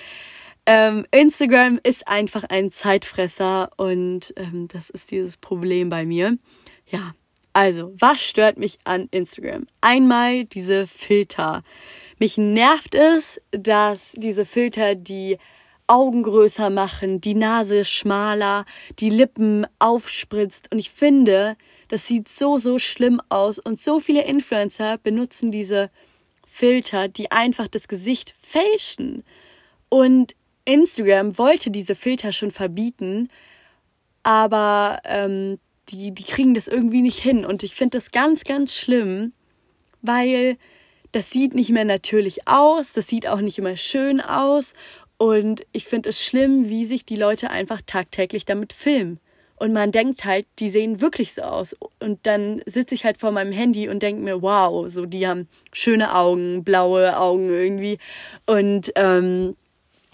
Ähm, 0.67 1.07
Instagram 1.11 1.79
ist 1.83 2.09
einfach 2.09 2.45
ein 2.45 2.71
Zeitfresser 2.71 3.71
und 3.77 4.33
ähm, 4.37 4.69
das 4.69 4.89
ist 4.89 5.11
dieses 5.11 5.37
Problem 5.37 5.91
bei 5.91 6.07
mir. 6.07 6.39
Ja, 6.87 7.15
also, 7.53 7.93
was 7.99 8.21
stört 8.21 8.59
mich 8.59 8.79
an 8.85 9.09
Instagram? 9.11 9.67
Einmal 9.81 10.45
diese 10.45 10.87
Filter. 10.87 11.63
Mich 12.19 12.37
nervt 12.39 12.95
es, 12.95 13.41
dass 13.53 14.13
diese 14.17 14.45
Filter 14.45 14.95
die 14.95 15.39
Augen 15.87 16.23
größer 16.23 16.71
machen, 16.71 17.21
die 17.21 17.35
Nase 17.35 17.85
schmaler, 17.85 18.65
die 18.99 19.11
Lippen 19.11 19.67
aufspritzt 19.79 20.73
und 20.73 20.79
ich 20.79 20.91
finde, 20.91 21.57
das 21.89 22.07
sieht 22.07 22.29
so, 22.29 22.59
so 22.59 22.79
schlimm 22.79 23.21
aus 23.29 23.59
und 23.59 23.81
so 23.81 24.01
viele 24.01 24.25
Influencer 24.25 24.99
benutzen 24.99 25.51
diese 25.51 25.91
Filter, 26.49 27.09
die 27.09 27.31
einfach 27.31 27.69
das 27.69 27.87
Gesicht 27.87 28.35
fälschen. 28.41 29.25
Und 29.91 30.35
Instagram 30.65 31.39
wollte 31.39 31.71
diese 31.71 31.95
Filter 31.95 32.33
schon 32.33 32.51
verbieten, 32.51 33.29
aber 34.23 35.01
ähm, 35.05 35.59
die, 35.91 36.13
die 36.13 36.25
kriegen 36.25 36.55
das 36.55 36.69
irgendwie 36.69 37.03
nicht 37.03 37.19
hin. 37.19 37.45
Und 37.45 37.63
ich 37.63 37.75
finde 37.75 37.99
das 37.99 38.11
ganz, 38.11 38.45
ganz 38.45 38.75
schlimm, 38.75 39.33
weil 40.03 40.57
das 41.13 41.31
sieht 41.31 41.55
nicht 41.55 41.71
mehr 41.71 41.85
natürlich 41.85 42.49
aus, 42.49 42.93
das 42.93 43.07
sieht 43.07 43.27
auch 43.27 43.41
nicht 43.41 43.59
immer 43.59 43.77
schön 43.77 44.21
aus. 44.21 44.73
Und 45.17 45.65
ich 45.73 45.85
finde 45.85 46.09
es 46.09 46.23
schlimm, 46.23 46.69
wie 46.69 46.85
sich 46.87 47.05
die 47.05 47.17
Leute 47.17 47.51
einfach 47.51 47.81
tagtäglich 47.87 48.45
damit 48.45 48.73
filmen. 48.73 49.21
Und 49.57 49.73
man 49.73 49.93
denkt 49.93 50.25
halt, 50.25 50.47
die 50.59 50.69
sehen 50.69 51.01
wirklich 51.01 51.33
so 51.33 51.43
aus. 51.43 51.77
Und 52.01 52.27
dann 52.27 52.61
sitze 52.67 52.95
ich 52.95 53.05
halt 53.05 53.19
vor 53.19 53.31
meinem 53.31 53.53
Handy 53.53 53.89
und 53.89 54.03
denke 54.03 54.23
mir, 54.23 54.43
wow, 54.43 54.91
so 54.91 55.07
die 55.07 55.29
haben 55.29 55.49
schöne 55.73 56.15
Augen, 56.15 56.65
blaue 56.65 57.17
Augen 57.17 57.49
irgendwie. 57.49 57.99
Und 58.47 58.93
ähm, 58.97 59.57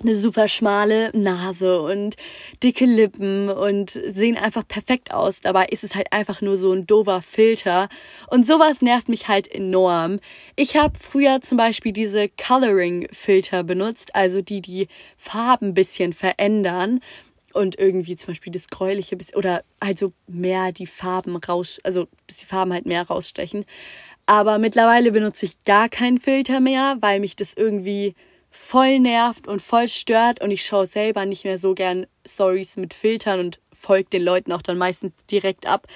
eine 0.02 0.16
super 0.16 0.48
schmale 0.48 1.10
Nase 1.12 1.82
und 1.82 2.16
dicke 2.62 2.86
Lippen 2.86 3.48
und 3.48 3.90
sehen 3.90 4.36
einfach 4.36 4.66
perfekt 4.66 5.12
aus. 5.12 5.40
Dabei 5.40 5.66
ist 5.66 5.84
es 5.84 5.94
halt 5.94 6.12
einfach 6.12 6.40
nur 6.40 6.56
so 6.56 6.72
ein 6.72 6.86
dover 6.86 7.22
Filter. 7.22 7.88
Und 8.28 8.46
sowas 8.46 8.82
nervt 8.82 9.08
mich 9.08 9.28
halt 9.28 9.52
enorm. 9.52 10.20
Ich 10.56 10.76
habe 10.76 10.98
früher 10.98 11.40
zum 11.40 11.58
Beispiel 11.58 11.92
diese 11.92 12.28
Coloring-Filter 12.28 13.64
benutzt, 13.64 14.14
also 14.14 14.40
die 14.42 14.60
die 14.60 14.88
Farben 15.16 15.68
ein 15.68 15.74
bisschen 15.74 16.12
verändern 16.12 17.00
und 17.52 17.78
irgendwie 17.78 18.16
zum 18.16 18.28
Beispiel 18.28 18.52
das 18.52 18.68
Gräuliche 18.68 19.16
oder 19.34 19.64
also 19.80 20.12
mehr 20.26 20.72
die 20.72 20.86
Farben 20.86 21.36
raus, 21.36 21.80
also 21.84 22.06
dass 22.26 22.38
die 22.38 22.46
Farben 22.46 22.72
halt 22.72 22.86
mehr 22.86 23.02
rausstechen. 23.02 23.64
Aber 24.26 24.58
mittlerweile 24.58 25.10
benutze 25.10 25.46
ich 25.46 25.64
gar 25.64 25.88
keinen 25.88 26.18
Filter 26.18 26.60
mehr, 26.60 26.96
weil 27.00 27.20
mich 27.20 27.34
das 27.34 27.54
irgendwie 27.54 28.14
voll 28.50 28.98
nervt 28.98 29.46
und 29.46 29.62
voll 29.62 29.88
stört 29.88 30.40
und 30.40 30.50
ich 30.50 30.64
schaue 30.64 30.86
selber 30.86 31.24
nicht 31.26 31.44
mehr 31.44 31.58
so 31.58 31.74
gern 31.74 32.06
Stories 32.26 32.76
mit 32.76 32.94
Filtern 32.94 33.40
und 33.40 33.60
folge 33.72 34.10
den 34.10 34.22
Leuten 34.22 34.52
auch 34.52 34.62
dann 34.62 34.78
meistens 34.78 35.12
direkt 35.30 35.66
ab, 35.66 35.86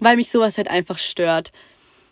weil 0.00 0.16
mich 0.16 0.30
sowas 0.30 0.56
halt 0.56 0.68
einfach 0.68 0.98
stört. 0.98 1.52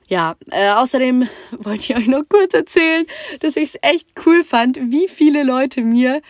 Ja, 0.09 0.37
äh, 0.51 0.71
außerdem 0.71 1.29
wollte 1.59 1.83
ich 1.83 1.97
euch 1.97 2.07
noch 2.07 2.25
kurz 2.29 2.55
erzählen, 2.55 3.07
dass 3.41 3.57
ich 3.57 3.75
es 3.75 3.79
echt 3.83 4.09
cool 4.27 4.45
fand, 4.45 4.79
wie 4.79 5.09
viele 5.09 5.43
Leute 5.43 5.83
mir 5.83 6.21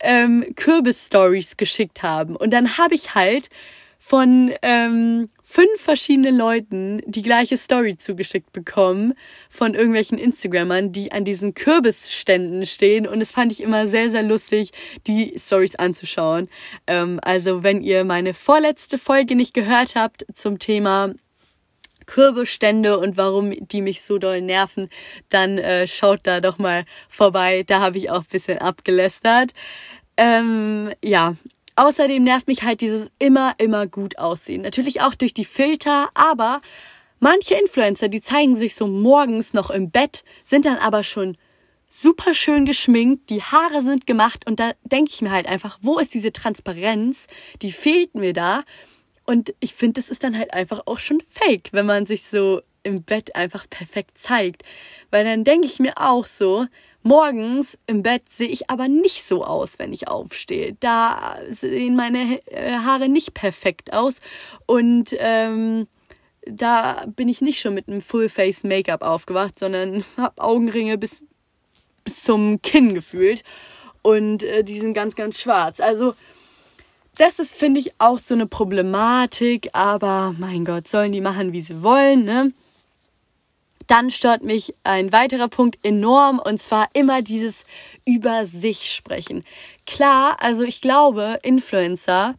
ähm, 0.00 0.44
Kürbis-Stories 0.54 1.56
geschickt 1.56 2.02
haben. 2.02 2.36
Und 2.36 2.50
dann 2.50 2.78
habe 2.78 2.94
ich 2.94 3.14
halt 3.14 3.48
von, 3.98 4.52
ähm, 4.62 5.28
fünf 5.48 5.80
verschiedenen 5.80 6.36
Leuten 6.36 7.00
die 7.06 7.22
gleiche 7.22 7.56
Story 7.56 7.96
zugeschickt 7.96 8.52
bekommen 8.52 9.14
von 9.48 9.74
irgendwelchen 9.74 10.18
Instagrammern, 10.18 10.90
die 10.90 11.12
an 11.12 11.24
diesen 11.24 11.54
Kürbisständen 11.54 12.66
stehen. 12.66 13.06
Und 13.06 13.20
es 13.22 13.30
fand 13.30 13.52
ich 13.52 13.62
immer 13.62 13.86
sehr, 13.86 14.10
sehr 14.10 14.24
lustig, 14.24 14.72
die 15.06 15.34
Stories 15.38 15.76
anzuschauen. 15.76 16.48
Ähm, 16.88 17.20
also 17.22 17.62
wenn 17.62 17.80
ihr 17.80 18.04
meine 18.04 18.34
vorletzte 18.34 18.98
Folge 18.98 19.36
nicht 19.36 19.54
gehört 19.54 19.94
habt 19.94 20.26
zum 20.34 20.58
Thema 20.58 21.14
Kürbisstände 22.06 22.98
und 22.98 23.16
warum 23.16 23.52
die 23.52 23.82
mich 23.82 24.02
so 24.02 24.18
doll 24.18 24.40
nerven, 24.42 24.88
dann 25.28 25.58
äh, 25.58 25.86
schaut 25.86 26.20
da 26.24 26.40
doch 26.40 26.58
mal 26.58 26.84
vorbei. 27.08 27.62
Da 27.64 27.80
habe 27.80 27.98
ich 27.98 28.10
auch 28.10 28.20
ein 28.20 28.30
bisschen 28.30 28.58
abgelästert. 28.58 29.52
Ähm, 30.16 30.90
ja, 31.04 31.36
Außerdem 31.76 32.24
nervt 32.24 32.48
mich 32.48 32.62
halt 32.62 32.80
dieses 32.80 33.08
immer, 33.18 33.54
immer 33.58 33.86
gut 33.86 34.18
aussehen. 34.18 34.62
Natürlich 34.62 35.02
auch 35.02 35.14
durch 35.14 35.34
die 35.34 35.44
Filter, 35.44 36.08
aber 36.14 36.60
manche 37.20 37.54
Influencer, 37.54 38.08
die 38.08 38.22
zeigen 38.22 38.56
sich 38.56 38.74
so 38.74 38.86
morgens 38.86 39.52
noch 39.52 39.70
im 39.70 39.90
Bett, 39.90 40.24
sind 40.42 40.64
dann 40.64 40.78
aber 40.78 41.02
schon 41.02 41.36
super 41.88 42.34
schön 42.34 42.64
geschminkt, 42.64 43.30
die 43.30 43.42
Haare 43.42 43.82
sind 43.82 44.06
gemacht 44.06 44.46
und 44.46 44.58
da 44.58 44.72
denke 44.84 45.10
ich 45.12 45.22
mir 45.22 45.30
halt 45.30 45.46
einfach, 45.46 45.78
wo 45.82 45.98
ist 45.98 46.14
diese 46.14 46.32
Transparenz? 46.32 47.26
Die 47.62 47.72
fehlt 47.72 48.14
mir 48.14 48.32
da. 48.32 48.64
Und 49.24 49.54
ich 49.60 49.74
finde, 49.74 50.00
es 50.00 50.08
ist 50.08 50.22
dann 50.24 50.38
halt 50.38 50.52
einfach 50.54 50.82
auch 50.86 50.98
schon 50.98 51.20
fake, 51.28 51.70
wenn 51.72 51.86
man 51.86 52.06
sich 52.06 52.26
so 52.26 52.60
im 52.84 53.02
Bett 53.02 53.34
einfach 53.34 53.68
perfekt 53.68 54.18
zeigt. 54.18 54.62
Weil 55.10 55.24
dann 55.24 55.44
denke 55.44 55.66
ich 55.66 55.78
mir 55.78 55.94
auch 55.96 56.26
so, 56.26 56.66
morgens 57.06 57.78
im 57.86 58.02
Bett 58.02 58.28
sehe 58.28 58.48
ich 58.48 58.68
aber 58.68 58.88
nicht 58.88 59.24
so 59.24 59.44
aus, 59.44 59.78
wenn 59.78 59.92
ich 59.92 60.08
aufstehe. 60.08 60.76
Da 60.80 61.38
sehen 61.48 61.96
meine 61.96 62.40
äh, 62.46 62.78
Haare 62.78 63.08
nicht 63.08 63.32
perfekt 63.32 63.92
aus. 63.92 64.18
Und 64.66 65.16
ähm, 65.18 65.86
da 66.46 67.06
bin 67.06 67.28
ich 67.28 67.40
nicht 67.40 67.60
schon 67.60 67.74
mit 67.74 67.88
einem 67.88 68.02
Full-Face-Make-up 68.02 69.02
aufgewacht, 69.02 69.58
sondern 69.58 70.04
habe 70.16 70.42
Augenringe 70.42 70.98
bis, 70.98 71.24
bis 72.04 72.24
zum 72.24 72.60
Kinn 72.62 72.94
gefühlt. 72.94 73.44
Und 74.02 74.42
äh, 74.42 74.64
die 74.64 74.78
sind 74.78 74.94
ganz, 74.94 75.14
ganz 75.14 75.40
schwarz. 75.40 75.80
Also 75.80 76.14
das 77.16 77.38
ist, 77.38 77.56
finde 77.56 77.80
ich, 77.80 77.92
auch 77.98 78.18
so 78.18 78.34
eine 78.34 78.46
Problematik, 78.46 79.70
aber 79.72 80.34
mein 80.38 80.64
Gott, 80.64 80.86
sollen 80.86 81.12
die 81.12 81.20
machen, 81.20 81.52
wie 81.52 81.62
sie 81.62 81.82
wollen, 81.82 82.24
ne? 82.24 82.52
Dann 83.86 84.10
stört 84.10 84.42
mich 84.42 84.74
ein 84.84 85.12
weiterer 85.12 85.48
Punkt 85.48 85.78
enorm 85.84 86.38
und 86.38 86.60
zwar 86.60 86.88
immer 86.92 87.22
dieses 87.22 87.64
über 88.04 88.46
sich 88.46 88.92
sprechen. 88.94 89.44
Klar, 89.86 90.36
also 90.40 90.64
ich 90.64 90.80
glaube, 90.80 91.38
Influencer, 91.42 92.34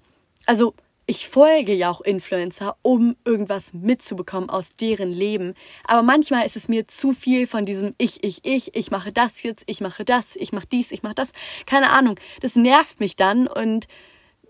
also 0.45 0.73
ich 1.09 1.29
folge 1.29 1.73
ja 1.73 1.89
auch 1.89 2.01
Influencer, 2.01 2.75
um 2.81 3.15
irgendwas 3.23 3.73
mitzubekommen 3.73 4.49
aus 4.49 4.75
deren 4.75 5.13
Leben. 5.13 5.53
Aber 5.85 6.03
manchmal 6.03 6.45
ist 6.45 6.57
es 6.57 6.67
mir 6.67 6.89
zu 6.89 7.13
viel 7.13 7.47
von 7.47 7.65
diesem 7.65 7.93
Ich, 7.97 8.25
ich, 8.25 8.43
ich, 8.43 8.75
ich 8.75 8.91
mache 8.91 9.13
das 9.13 9.41
jetzt, 9.41 9.63
ich 9.67 9.79
mache 9.79 10.03
das, 10.03 10.35
ich 10.35 10.51
mache 10.51 10.67
dies, 10.69 10.91
ich 10.91 11.03
mache 11.03 11.15
das. 11.15 11.31
Keine 11.65 11.91
Ahnung. 11.91 12.19
Das 12.41 12.57
nervt 12.57 12.99
mich 12.99 13.15
dann 13.15 13.47
und 13.47 13.87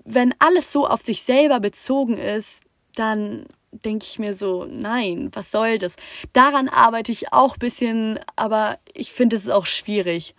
wenn 0.04 0.34
alles 0.40 0.72
so 0.72 0.88
auf 0.88 1.02
sich 1.02 1.22
selber 1.22 1.60
bezogen 1.60 2.18
ist, 2.18 2.62
dann 2.96 3.46
denke 3.72 4.06
ich 4.06 4.20
mir 4.20 4.34
so, 4.34 4.66
nein, 4.66 5.30
was 5.34 5.52
soll 5.52 5.78
das? 5.78 5.96
Daran 6.34 6.70
arbeite 6.70 7.12
ich 7.12 7.34
auch 7.34 7.56
ein 7.56 7.60
bisschen, 7.60 8.20
aber 8.36 8.80
ich 8.94 9.12
finde 9.12 9.36
es 9.36 9.50
auch 9.50 9.66
schwierig. 9.66 10.36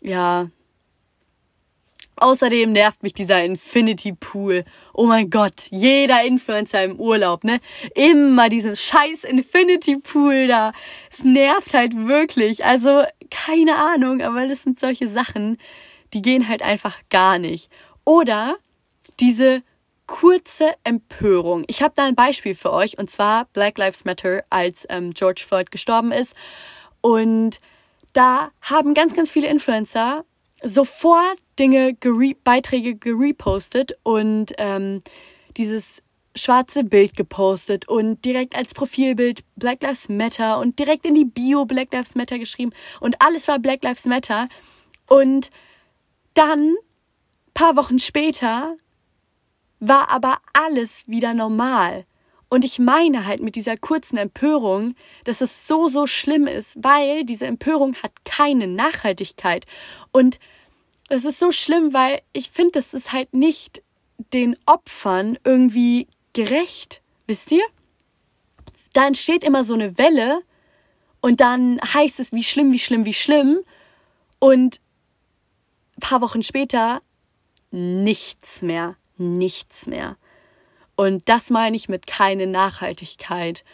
Ja. 0.00 0.50
Außerdem 2.18 2.72
nervt 2.72 3.02
mich 3.02 3.12
dieser 3.12 3.44
Infinity 3.44 4.12
Pool. 4.12 4.64
Oh 4.94 5.04
mein 5.04 5.28
Gott, 5.28 5.68
jeder 5.70 6.24
Influencer 6.24 6.82
im 6.82 6.98
Urlaub, 6.98 7.44
ne? 7.44 7.60
Immer 7.94 8.48
diesen 8.48 8.74
scheiß 8.74 9.24
Infinity 9.24 9.98
Pool 9.98 10.48
da. 10.48 10.72
Es 11.10 11.24
nervt 11.24 11.74
halt 11.74 11.94
wirklich. 11.94 12.64
Also, 12.64 13.04
keine 13.30 13.76
Ahnung, 13.76 14.22
aber 14.22 14.48
das 14.48 14.62
sind 14.62 14.80
solche 14.80 15.08
Sachen, 15.08 15.58
die 16.14 16.22
gehen 16.22 16.48
halt 16.48 16.62
einfach 16.62 16.96
gar 17.10 17.38
nicht. 17.38 17.70
Oder 18.04 18.56
diese 19.20 19.62
kurze 20.06 20.72
Empörung. 20.84 21.64
Ich 21.66 21.82
habe 21.82 21.94
da 21.96 22.04
ein 22.04 22.14
Beispiel 22.14 22.54
für 22.54 22.72
euch 22.72 22.98
und 22.98 23.10
zwar 23.10 23.46
Black 23.52 23.78
Lives 23.78 24.04
Matter, 24.04 24.44
als 24.50 24.86
ähm, 24.88 25.12
George 25.14 25.44
Floyd 25.46 25.70
gestorben 25.70 26.12
ist. 26.12 26.34
Und 27.00 27.60
da 28.12 28.50
haben 28.62 28.94
ganz, 28.94 29.14
ganz 29.14 29.30
viele 29.30 29.48
Influencer 29.48 30.24
sofort 30.62 31.36
Dinge, 31.58 31.94
gere 31.94 32.34
Beiträge 32.44 32.96
gerepostet 32.96 33.96
und 34.02 34.52
ähm, 34.58 35.02
dieses 35.56 36.02
schwarze 36.34 36.84
Bild 36.84 37.16
gepostet 37.16 37.88
und 37.88 38.24
direkt 38.24 38.56
als 38.56 38.74
Profilbild 38.74 39.42
Black 39.56 39.82
Lives 39.82 40.08
Matter 40.08 40.58
und 40.58 40.78
direkt 40.78 41.06
in 41.06 41.14
die 41.14 41.24
Bio 41.24 41.64
Black 41.64 41.92
Lives 41.92 42.14
Matter 42.14 42.38
geschrieben 42.38 42.72
und 43.00 43.16
alles 43.22 43.48
war 43.48 43.58
Black 43.58 43.82
Lives 43.82 44.04
Matter. 44.06 44.48
Und 45.08 45.50
dann, 46.34 46.74
paar 47.54 47.76
Wochen 47.76 47.98
später, 47.98 48.76
war 49.80 50.10
aber 50.10 50.38
alles 50.52 51.02
wieder 51.06 51.34
normal. 51.34 52.06
Und 52.48 52.64
ich 52.64 52.78
meine 52.78 53.26
halt 53.26 53.42
mit 53.42 53.56
dieser 53.56 53.76
kurzen 53.76 54.16
Empörung, 54.16 54.94
dass 55.24 55.40
es 55.40 55.66
so, 55.66 55.88
so 55.88 56.06
schlimm 56.06 56.46
ist, 56.46 56.76
weil 56.80 57.24
diese 57.24 57.46
Empörung 57.46 57.94
hat 57.96 58.12
keine 58.24 58.68
Nachhaltigkeit. 58.68 59.66
Und 60.12 60.38
es 61.08 61.24
ist 61.24 61.38
so 61.38 61.50
schlimm, 61.50 61.92
weil 61.92 62.20
ich 62.32 62.50
finde, 62.50 62.72
das 62.72 62.94
ist 62.94 63.12
halt 63.12 63.34
nicht 63.34 63.82
den 64.32 64.56
Opfern 64.64 65.38
irgendwie 65.44 66.06
gerecht. 66.32 67.02
Wisst 67.26 67.50
ihr? 67.50 67.64
Da 68.92 69.06
entsteht 69.06 69.44
immer 69.44 69.64
so 69.64 69.74
eine 69.74 69.98
Welle 69.98 70.40
und 71.20 71.40
dann 71.40 71.80
heißt 71.82 72.20
es, 72.20 72.32
wie 72.32 72.44
schlimm, 72.44 72.72
wie 72.72 72.78
schlimm, 72.78 73.04
wie 73.04 73.12
schlimm. 73.12 73.58
Und 74.38 74.80
ein 75.96 76.00
paar 76.00 76.20
Wochen 76.20 76.42
später 76.42 77.02
nichts 77.72 78.62
mehr 78.62 78.96
nichts 79.18 79.86
mehr. 79.86 80.16
Und 80.96 81.28
das 81.28 81.50
meine 81.50 81.76
ich 81.76 81.88
mit 81.88 82.06
keine 82.06 82.46
Nachhaltigkeit. 82.46 83.64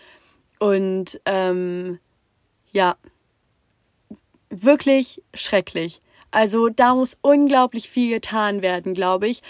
Und 0.58 1.20
ähm, 1.24 1.98
ja, 2.72 2.96
wirklich 4.50 5.22
schrecklich. 5.34 6.00
Also 6.30 6.68
da 6.68 6.94
muss 6.94 7.16
unglaublich 7.20 7.88
viel 7.88 8.10
getan 8.10 8.62
werden, 8.62 8.94
glaube 8.94 9.28
ich. 9.28 9.42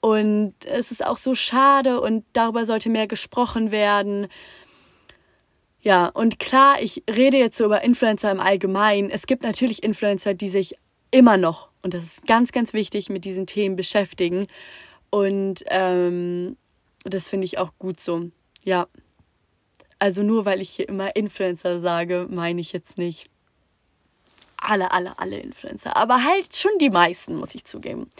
Und 0.00 0.54
es 0.64 0.90
ist 0.90 1.04
auch 1.04 1.18
so 1.18 1.34
schade 1.34 2.00
und 2.00 2.24
darüber 2.32 2.64
sollte 2.64 2.88
mehr 2.88 3.06
gesprochen 3.06 3.70
werden. 3.70 4.28
Ja, 5.82 6.06
und 6.08 6.38
klar, 6.38 6.80
ich 6.80 7.02
rede 7.08 7.36
jetzt 7.38 7.56
so 7.56 7.64
über 7.64 7.82
Influencer 7.82 8.30
im 8.30 8.40
Allgemeinen. 8.40 9.10
Es 9.10 9.26
gibt 9.26 9.42
natürlich 9.42 9.82
Influencer, 9.82 10.34
die 10.34 10.48
sich 10.48 10.76
immer 11.10 11.36
noch, 11.36 11.68
und 11.82 11.94
das 11.94 12.04
ist 12.04 12.26
ganz, 12.26 12.52
ganz 12.52 12.72
wichtig, 12.72 13.08
mit 13.08 13.24
diesen 13.24 13.46
Themen 13.46 13.76
beschäftigen. 13.76 14.46
Und 15.10 15.64
ähm, 15.66 16.56
das 17.04 17.28
finde 17.28 17.44
ich 17.44 17.58
auch 17.58 17.72
gut 17.78 18.00
so. 18.00 18.30
Ja. 18.64 18.86
Also 19.98 20.22
nur 20.22 20.44
weil 20.44 20.60
ich 20.60 20.70
hier 20.70 20.88
immer 20.88 21.14
Influencer 21.14 21.80
sage, 21.80 22.26
meine 22.30 22.60
ich 22.60 22.72
jetzt 22.72 22.96
nicht 22.96 23.28
alle, 24.56 24.92
alle, 24.92 25.18
alle 25.18 25.38
Influencer. 25.38 25.96
Aber 25.96 26.24
halt 26.24 26.54
schon 26.54 26.72
die 26.80 26.90
meisten, 26.90 27.36
muss 27.36 27.54
ich 27.54 27.64
zugeben. 27.64 28.10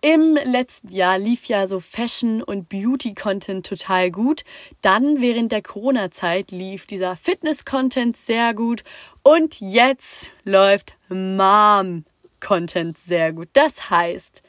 Im 0.00 0.36
letzten 0.44 0.92
Jahr 0.92 1.18
lief 1.18 1.46
ja 1.46 1.66
so 1.66 1.80
Fashion- 1.80 2.42
und 2.42 2.68
Beauty-Content 2.68 3.66
total 3.66 4.12
gut. 4.12 4.44
Dann 4.80 5.20
während 5.20 5.50
der 5.50 5.60
Corona-Zeit 5.60 6.52
lief 6.52 6.86
dieser 6.86 7.16
Fitness-Content 7.16 8.16
sehr 8.16 8.54
gut. 8.54 8.84
Und 9.24 9.60
jetzt 9.60 10.30
läuft 10.44 10.94
Mom-Content 11.08 12.96
sehr 12.96 13.32
gut. 13.32 13.48
Das 13.54 13.90
heißt, 13.90 14.42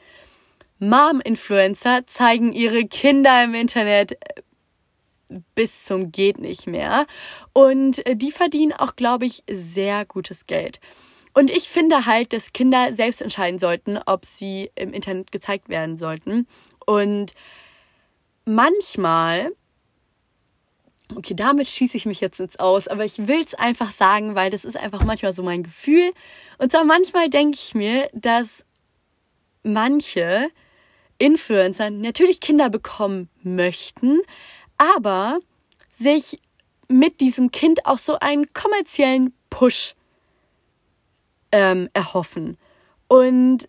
Mom-Influencer 0.80 2.06
zeigen 2.06 2.52
ihre 2.52 2.86
Kinder 2.86 3.44
im 3.44 3.54
Internet 3.54 4.12
äh, 4.12 4.42
bis 5.54 5.84
zum 5.84 6.10
geht 6.10 6.38
nicht 6.38 6.66
mehr. 6.66 7.06
Und 7.52 8.04
äh, 8.06 8.16
die 8.16 8.32
verdienen 8.32 8.72
auch, 8.72 8.96
glaube 8.96 9.26
ich, 9.26 9.44
sehr 9.48 10.04
gutes 10.04 10.46
Geld. 10.46 10.80
Und 11.32 11.50
ich 11.50 11.68
finde 11.68 12.06
halt, 12.06 12.32
dass 12.32 12.52
Kinder 12.52 12.92
selbst 12.92 13.22
entscheiden 13.22 13.58
sollten, 13.58 13.98
ob 14.06 14.24
sie 14.24 14.70
im 14.74 14.92
Internet 14.92 15.30
gezeigt 15.30 15.68
werden 15.68 15.96
sollten. 15.96 16.48
Und 16.86 17.34
manchmal, 18.44 19.52
okay, 21.14 21.34
damit 21.34 21.68
schieße 21.68 21.96
ich 21.96 22.06
mich 22.06 22.20
jetzt 22.20 22.40
ins 22.40 22.58
Aus, 22.58 22.88
aber 22.88 23.04
ich 23.04 23.28
will 23.28 23.40
es 23.40 23.54
einfach 23.54 23.92
sagen, 23.92 24.34
weil 24.34 24.50
das 24.50 24.64
ist 24.64 24.76
einfach 24.76 25.04
manchmal 25.04 25.32
so 25.32 25.42
mein 25.42 25.62
Gefühl. 25.62 26.10
Und 26.58 26.72
zwar 26.72 26.84
manchmal 26.84 27.30
denke 27.30 27.58
ich 27.62 27.74
mir, 27.74 28.10
dass 28.12 28.64
manche 29.62 30.48
Influencer 31.20 31.90
natürlich 31.90 32.40
Kinder 32.40 32.70
bekommen 32.70 33.28
möchten, 33.42 34.20
aber 34.78 35.38
sich 35.90 36.40
mit 36.88 37.20
diesem 37.20 37.52
Kind 37.52 37.86
auch 37.86 37.98
so 37.98 38.18
einen 38.18 38.52
kommerziellen 38.52 39.32
Push 39.50 39.94
ähm, 41.52 41.88
erhoffen. 41.92 42.56
Und 43.06 43.68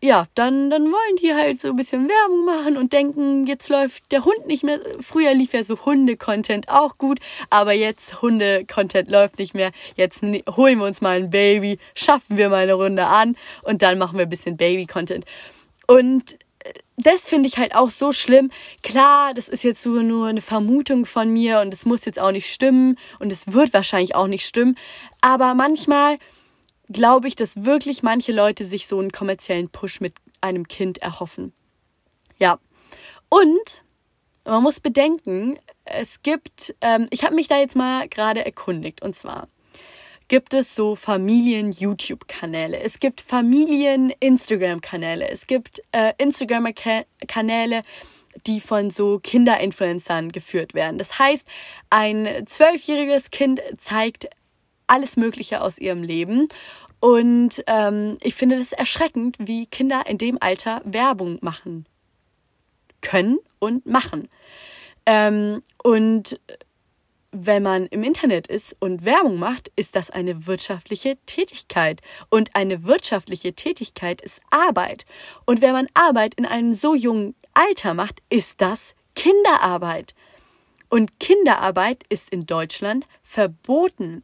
ja, 0.00 0.26
dann, 0.36 0.70
dann 0.70 0.84
wollen 0.84 1.16
die 1.20 1.34
halt 1.34 1.60
so 1.60 1.70
ein 1.70 1.76
bisschen 1.76 2.08
Werbung 2.08 2.44
machen 2.44 2.76
und 2.76 2.92
denken, 2.92 3.48
jetzt 3.48 3.68
läuft 3.68 4.12
der 4.12 4.24
Hund 4.24 4.46
nicht 4.46 4.62
mehr. 4.62 4.78
Früher 5.00 5.34
lief 5.34 5.52
ja 5.52 5.64
so 5.64 5.84
Hunde-Content 5.84 6.68
auch 6.68 6.98
gut, 6.98 7.18
aber 7.50 7.72
jetzt 7.72 8.22
Hunde-Content 8.22 9.10
läuft 9.10 9.40
nicht 9.40 9.54
mehr. 9.54 9.72
Jetzt 9.96 10.22
holen 10.22 10.78
wir 10.78 10.86
uns 10.86 11.00
mal 11.00 11.16
ein 11.16 11.30
Baby, 11.30 11.78
schaffen 11.96 12.36
wir 12.36 12.48
mal 12.48 12.62
eine 12.62 12.74
Runde 12.74 13.06
an 13.06 13.36
und 13.64 13.82
dann 13.82 13.98
machen 13.98 14.18
wir 14.18 14.26
ein 14.26 14.30
bisschen 14.30 14.56
Baby-Content. 14.56 15.24
Und 15.88 16.34
äh, 16.60 16.72
das 16.96 17.24
finde 17.24 17.48
ich 17.48 17.58
halt 17.58 17.74
auch 17.74 17.90
so 17.90 18.12
schlimm. 18.12 18.50
Klar, 18.82 19.34
das 19.34 19.48
ist 19.48 19.64
jetzt 19.64 19.82
so 19.82 20.02
nur 20.02 20.28
eine 20.28 20.40
Vermutung 20.40 21.06
von 21.06 21.32
mir 21.32 21.60
und 21.60 21.74
es 21.74 21.84
muss 21.84 22.04
jetzt 22.04 22.20
auch 22.20 22.30
nicht 22.30 22.52
stimmen 22.52 22.96
und 23.18 23.32
es 23.32 23.52
wird 23.52 23.72
wahrscheinlich 23.72 24.14
auch 24.14 24.28
nicht 24.28 24.46
stimmen. 24.46 24.76
Aber 25.20 25.54
manchmal 25.54 26.18
glaube 26.88 27.26
ich, 27.28 27.34
dass 27.34 27.64
wirklich 27.64 28.02
manche 28.02 28.32
Leute 28.32 28.64
sich 28.64 28.86
so 28.86 28.98
einen 28.98 29.12
kommerziellen 29.12 29.68
Push 29.68 30.00
mit 30.00 30.14
einem 30.40 30.68
Kind 30.68 30.98
erhoffen. 30.98 31.52
Ja. 32.38 32.58
Und 33.28 33.84
man 34.44 34.62
muss 34.62 34.80
bedenken, 34.80 35.58
es 35.84 36.22
gibt, 36.22 36.74
ähm, 36.80 37.06
ich 37.10 37.24
habe 37.24 37.34
mich 37.34 37.48
da 37.48 37.58
jetzt 37.58 37.76
mal 37.76 38.08
gerade 38.08 38.44
erkundigt, 38.44 39.02
und 39.02 39.14
zwar 39.14 39.48
gibt 40.28 40.54
es 40.54 40.74
so 40.74 40.94
Familien-YouTube-Kanäle, 40.94 42.80
es 42.80 43.00
gibt 43.00 43.22
Familien-Instagram-Kanäle, 43.22 45.28
es 45.28 45.46
gibt 45.46 45.82
äh, 45.92 46.12
Instagram-Kanäle, 46.18 47.82
die 48.46 48.60
von 48.60 48.90
so 48.90 49.18
Kinderinfluencern 49.18 50.30
geführt 50.30 50.74
werden. 50.74 50.98
Das 50.98 51.18
heißt, 51.18 51.46
ein 51.90 52.28
zwölfjähriges 52.46 53.30
Kind 53.30 53.60
zeigt 53.78 54.28
alles 54.86 55.16
Mögliche 55.16 55.60
aus 55.60 55.78
ihrem 55.78 56.02
Leben. 56.02 56.48
Und 57.00 57.62
ähm, 57.66 58.16
ich 58.22 58.34
finde 58.34 58.58
das 58.58 58.72
erschreckend, 58.72 59.36
wie 59.38 59.66
Kinder 59.66 60.04
in 60.06 60.18
dem 60.18 60.38
Alter 60.40 60.82
Werbung 60.84 61.38
machen 61.42 61.86
können 63.00 63.38
und 63.60 63.86
machen. 63.86 64.28
Ähm, 65.06 65.62
und 65.82 66.40
wenn 67.30 67.62
man 67.62 67.86
im 67.86 68.02
Internet 68.02 68.46
ist 68.46 68.76
und 68.80 69.04
Werbung 69.04 69.38
macht, 69.38 69.70
ist 69.76 69.96
das 69.96 70.10
eine 70.10 70.46
wirtschaftliche 70.46 71.16
Tätigkeit. 71.26 72.00
Und 72.30 72.56
eine 72.56 72.84
wirtschaftliche 72.84 73.54
Tätigkeit 73.54 74.20
ist 74.20 74.40
Arbeit. 74.50 75.04
Und 75.44 75.60
wenn 75.60 75.72
man 75.72 75.88
Arbeit 75.94 76.34
in 76.34 76.46
einem 76.46 76.72
so 76.72 76.94
jungen 76.94 77.34
Alter 77.52 77.94
macht, 77.94 78.22
ist 78.30 78.60
das 78.60 78.94
Kinderarbeit. 79.14 80.14
Und 80.88 81.20
Kinderarbeit 81.20 82.02
ist 82.08 82.30
in 82.30 82.46
Deutschland 82.46 83.06
verboten. 83.22 84.22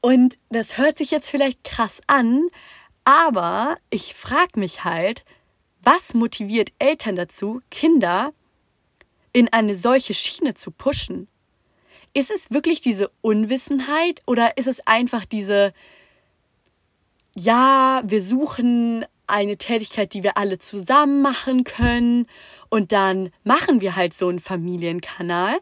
Und 0.00 0.38
das 0.50 0.78
hört 0.78 0.98
sich 0.98 1.10
jetzt 1.10 1.28
vielleicht 1.28 1.64
krass 1.64 2.00
an, 2.06 2.48
aber 3.04 3.76
ich 3.90 4.14
frage 4.14 4.60
mich 4.60 4.84
halt, 4.84 5.24
was 5.82 6.14
motiviert 6.14 6.70
Eltern 6.78 7.16
dazu, 7.16 7.60
Kinder 7.70 8.32
in 9.36 9.52
eine 9.52 9.74
solche 9.74 10.14
Schiene 10.14 10.54
zu 10.54 10.70
pushen? 10.70 11.28
Ist 12.14 12.30
es 12.30 12.50
wirklich 12.52 12.80
diese 12.80 13.10
Unwissenheit 13.20 14.22
oder 14.24 14.56
ist 14.56 14.66
es 14.66 14.86
einfach 14.86 15.26
diese, 15.26 15.74
ja, 17.34 18.02
wir 18.06 18.22
suchen 18.22 19.04
eine 19.26 19.58
Tätigkeit, 19.58 20.14
die 20.14 20.22
wir 20.22 20.38
alle 20.38 20.58
zusammen 20.58 21.20
machen 21.20 21.64
können 21.64 22.28
und 22.70 22.92
dann 22.92 23.30
machen 23.44 23.82
wir 23.82 23.94
halt 23.94 24.14
so 24.14 24.28
einen 24.28 24.40
Familienkanal, 24.40 25.58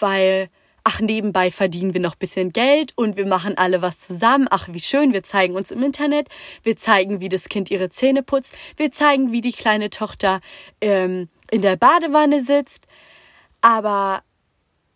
weil 0.00 0.48
ach, 0.82 1.00
nebenbei 1.00 1.50
verdienen 1.50 1.92
wir 1.92 2.00
noch 2.00 2.14
bisschen 2.14 2.54
Geld 2.54 2.94
und 2.96 3.18
wir 3.18 3.26
machen 3.26 3.58
alle 3.58 3.82
was 3.82 4.00
zusammen. 4.00 4.46
Ach, 4.50 4.68
wie 4.72 4.80
schön, 4.80 5.12
wir 5.12 5.22
zeigen 5.22 5.54
uns 5.54 5.70
im 5.70 5.82
Internet, 5.82 6.30
wir 6.62 6.78
zeigen, 6.78 7.20
wie 7.20 7.28
das 7.28 7.50
Kind 7.50 7.70
ihre 7.70 7.90
Zähne 7.90 8.22
putzt, 8.22 8.54
wir 8.78 8.90
zeigen, 8.90 9.32
wie 9.32 9.42
die 9.42 9.52
kleine 9.52 9.90
Tochter 9.90 10.40
ähm, 10.80 11.28
in 11.52 11.62
der 11.62 11.76
Badewanne 11.76 12.42
sitzt. 12.42 12.88
Aber 13.60 14.24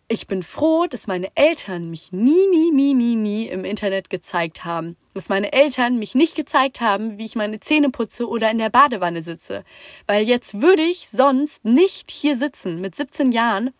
ich 0.09 0.27
bin 0.27 0.43
froh, 0.43 0.87
dass 0.87 1.07
meine 1.07 1.29
Eltern 1.35 1.89
mich 1.89 2.11
nie, 2.11 2.47
nie, 2.49 2.71
nie, 2.71 2.93
nie, 2.93 3.15
nie 3.15 3.47
im 3.47 3.63
Internet 3.63 4.09
gezeigt 4.09 4.65
haben. 4.65 4.97
Dass 5.13 5.29
meine 5.29 5.53
Eltern 5.53 5.99
mich 5.99 6.15
nicht 6.15 6.35
gezeigt 6.35 6.81
haben, 6.81 7.17
wie 7.17 7.25
ich 7.25 7.35
meine 7.35 7.61
Zähne 7.61 7.89
putze 7.89 8.27
oder 8.27 8.51
in 8.51 8.57
der 8.57 8.69
Badewanne 8.69 9.23
sitze. 9.23 9.63
Weil 10.05 10.27
jetzt 10.27 10.61
würde 10.61 10.83
ich 10.83 11.07
sonst 11.09 11.63
nicht 11.63 12.11
hier 12.11 12.35
sitzen 12.35 12.81
mit 12.81 12.95
17 12.95 13.31
Jahren 13.31 13.71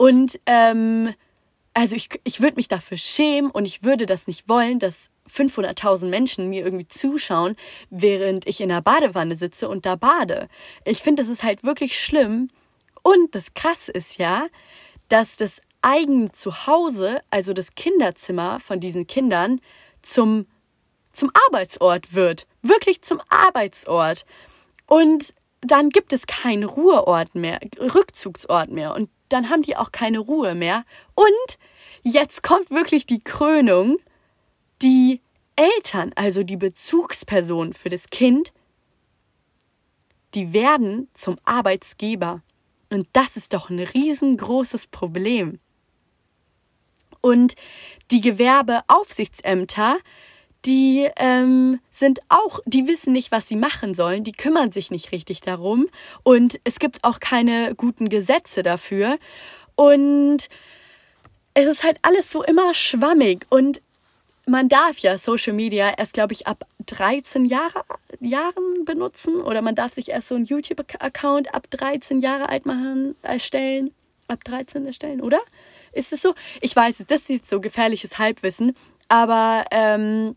und 0.00 0.40
ähm, 0.46 1.12
also 1.74 1.94
ich, 1.94 2.08
ich 2.24 2.40
würde 2.40 2.56
mich 2.56 2.68
dafür 2.68 2.96
schämen 2.96 3.50
und 3.50 3.66
ich 3.66 3.82
würde 3.82 4.06
das 4.06 4.26
nicht 4.26 4.48
wollen, 4.48 4.78
dass 4.78 5.10
500.000 5.30 6.06
Menschen 6.06 6.48
mir 6.48 6.64
irgendwie 6.64 6.88
zuschauen, 6.88 7.56
während 7.90 8.46
ich 8.46 8.60
in 8.60 8.68
der 8.68 8.82
Badewanne 8.82 9.36
sitze 9.36 9.68
und 9.68 9.86
da 9.86 9.96
bade. 9.96 10.48
Ich 10.84 10.98
finde, 10.98 11.22
das 11.22 11.30
ist 11.30 11.42
halt 11.42 11.64
wirklich 11.64 11.98
schlimm. 11.98 12.50
Und 13.02 13.34
das 13.34 13.54
Krasse 13.54 13.92
ist 13.92 14.18
ja, 14.18 14.46
dass 15.08 15.36
das 15.36 15.60
eigene 15.82 16.32
Zuhause, 16.32 17.20
also 17.30 17.52
das 17.52 17.74
Kinderzimmer 17.74 18.60
von 18.60 18.80
diesen 18.80 19.06
Kindern, 19.06 19.60
zum, 20.02 20.46
zum 21.12 21.30
Arbeitsort 21.46 22.14
wird. 22.14 22.46
Wirklich 22.62 23.02
zum 23.02 23.20
Arbeitsort. 23.28 24.24
Und 24.86 25.34
dann 25.60 25.90
gibt 25.90 26.12
es 26.12 26.26
keinen 26.26 26.64
Ruheort 26.64 27.34
mehr, 27.34 27.60
Rückzugsort 27.78 28.70
mehr. 28.70 28.94
Und 28.94 29.10
dann 29.28 29.50
haben 29.50 29.62
die 29.62 29.76
auch 29.76 29.92
keine 29.92 30.18
Ruhe 30.18 30.54
mehr. 30.54 30.84
Und 31.14 31.58
jetzt 32.02 32.42
kommt 32.42 32.70
wirklich 32.70 33.06
die 33.06 33.20
Krönung. 33.20 33.98
Die 34.82 35.20
Eltern, 35.56 36.12
also 36.14 36.42
die 36.42 36.56
Bezugspersonen 36.56 37.74
für 37.74 37.88
das 37.88 38.08
Kind, 38.10 38.52
die 40.34 40.52
werden 40.52 41.08
zum 41.14 41.38
Arbeitsgeber. 41.44 42.42
Und 42.88 43.06
das 43.12 43.36
ist 43.36 43.52
doch 43.52 43.70
ein 43.70 43.78
riesengroßes 43.78 44.86
Problem. 44.86 45.60
Und 47.20 47.54
die 48.10 48.20
Gewerbeaufsichtsämter 48.20 49.98
die 50.66 51.08
ähm, 51.16 51.80
sind 51.90 52.20
auch, 52.28 52.60
die 52.66 52.86
wissen 52.86 53.12
nicht, 53.12 53.32
was 53.32 53.48
sie 53.48 53.56
machen 53.56 53.94
sollen, 53.94 54.24
die 54.24 54.32
kümmern 54.32 54.72
sich 54.72 54.90
nicht 54.90 55.12
richtig 55.12 55.40
darum 55.40 55.86
und 56.22 56.60
es 56.64 56.78
gibt 56.78 57.02
auch 57.04 57.18
keine 57.20 57.74
guten 57.74 58.08
Gesetze 58.08 58.62
dafür 58.62 59.18
und 59.74 60.48
es 61.54 61.66
ist 61.66 61.82
halt 61.82 61.98
alles 62.02 62.30
so 62.30 62.42
immer 62.42 62.74
schwammig 62.74 63.46
und 63.48 63.80
man 64.50 64.68
darf 64.68 64.98
ja 64.98 65.16
Social 65.16 65.52
Media 65.52 65.94
erst, 65.96 66.12
glaube 66.12 66.32
ich, 66.32 66.46
ab 66.46 66.66
13 66.86 67.44
Jahre, 67.44 67.84
Jahren 68.20 68.84
benutzen 68.84 69.40
oder 69.40 69.62
man 69.62 69.74
darf 69.74 69.94
sich 69.94 70.10
erst 70.10 70.28
so 70.28 70.34
einen 70.34 70.44
YouTube-Account 70.44 71.54
ab 71.54 71.70
13 71.70 72.20
Jahre 72.20 72.48
alt 72.48 72.66
machen, 72.66 73.14
erstellen, 73.22 73.92
ab 74.28 74.42
13 74.44 74.84
erstellen, 74.86 75.20
oder? 75.20 75.40
Ist 75.92 76.12
es 76.12 76.22
so? 76.22 76.34
Ich 76.60 76.74
weiß, 76.74 77.04
das 77.06 77.30
ist 77.30 77.48
so 77.48 77.60
gefährliches 77.60 78.18
Halbwissen, 78.18 78.76
aber 79.08 79.64
ähm, 79.70 80.36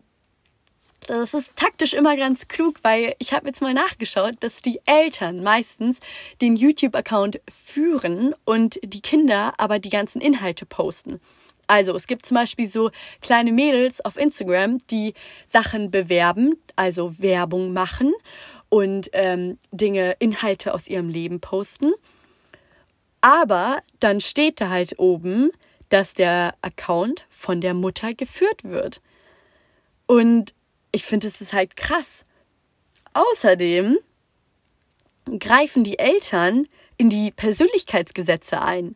das 1.07 1.33
ist 1.33 1.55
taktisch 1.55 1.93
immer 1.93 2.15
ganz 2.15 2.47
klug, 2.47 2.79
weil 2.83 3.15
ich 3.19 3.33
habe 3.33 3.47
jetzt 3.47 3.61
mal 3.61 3.73
nachgeschaut, 3.73 4.35
dass 4.39 4.61
die 4.61 4.79
Eltern 4.85 5.43
meistens 5.43 5.99
den 6.41 6.55
YouTube-Account 6.55 7.41
führen 7.51 8.33
und 8.45 8.79
die 8.83 9.01
Kinder 9.01 9.53
aber 9.57 9.79
die 9.79 9.89
ganzen 9.89 10.21
Inhalte 10.21 10.65
posten. 10.65 11.19
Also 11.67 11.95
es 11.95 12.07
gibt 12.07 12.25
zum 12.25 12.35
Beispiel 12.35 12.67
so 12.67 12.91
kleine 13.21 13.51
Mädels 13.51 14.03
auf 14.03 14.17
Instagram, 14.17 14.79
die 14.89 15.13
Sachen 15.45 15.91
bewerben, 15.91 16.57
also 16.75 17.17
Werbung 17.19 17.73
machen 17.73 18.13
und 18.69 19.09
ähm, 19.13 19.57
Dinge, 19.71 20.15
Inhalte 20.19 20.73
aus 20.73 20.87
ihrem 20.87 21.09
Leben 21.09 21.39
posten. 21.39 21.93
Aber 23.21 23.81
dann 23.99 24.19
steht 24.19 24.59
da 24.59 24.69
halt 24.69 24.99
oben, 24.99 25.51
dass 25.89 26.13
der 26.13 26.55
Account 26.61 27.25
von 27.29 27.61
der 27.61 27.73
Mutter 27.73 28.13
geführt 28.13 28.63
wird. 28.63 29.01
Und 30.07 30.53
ich 30.91 31.05
finde, 31.05 31.27
es 31.27 31.39
ist 31.39 31.53
halt 31.53 31.77
krass. 31.77 32.25
Außerdem 33.13 33.97
greifen 35.39 35.83
die 35.83 35.99
Eltern 35.99 36.67
in 36.97 37.09
die 37.09 37.31
Persönlichkeitsgesetze 37.31 38.61
ein. 38.61 38.95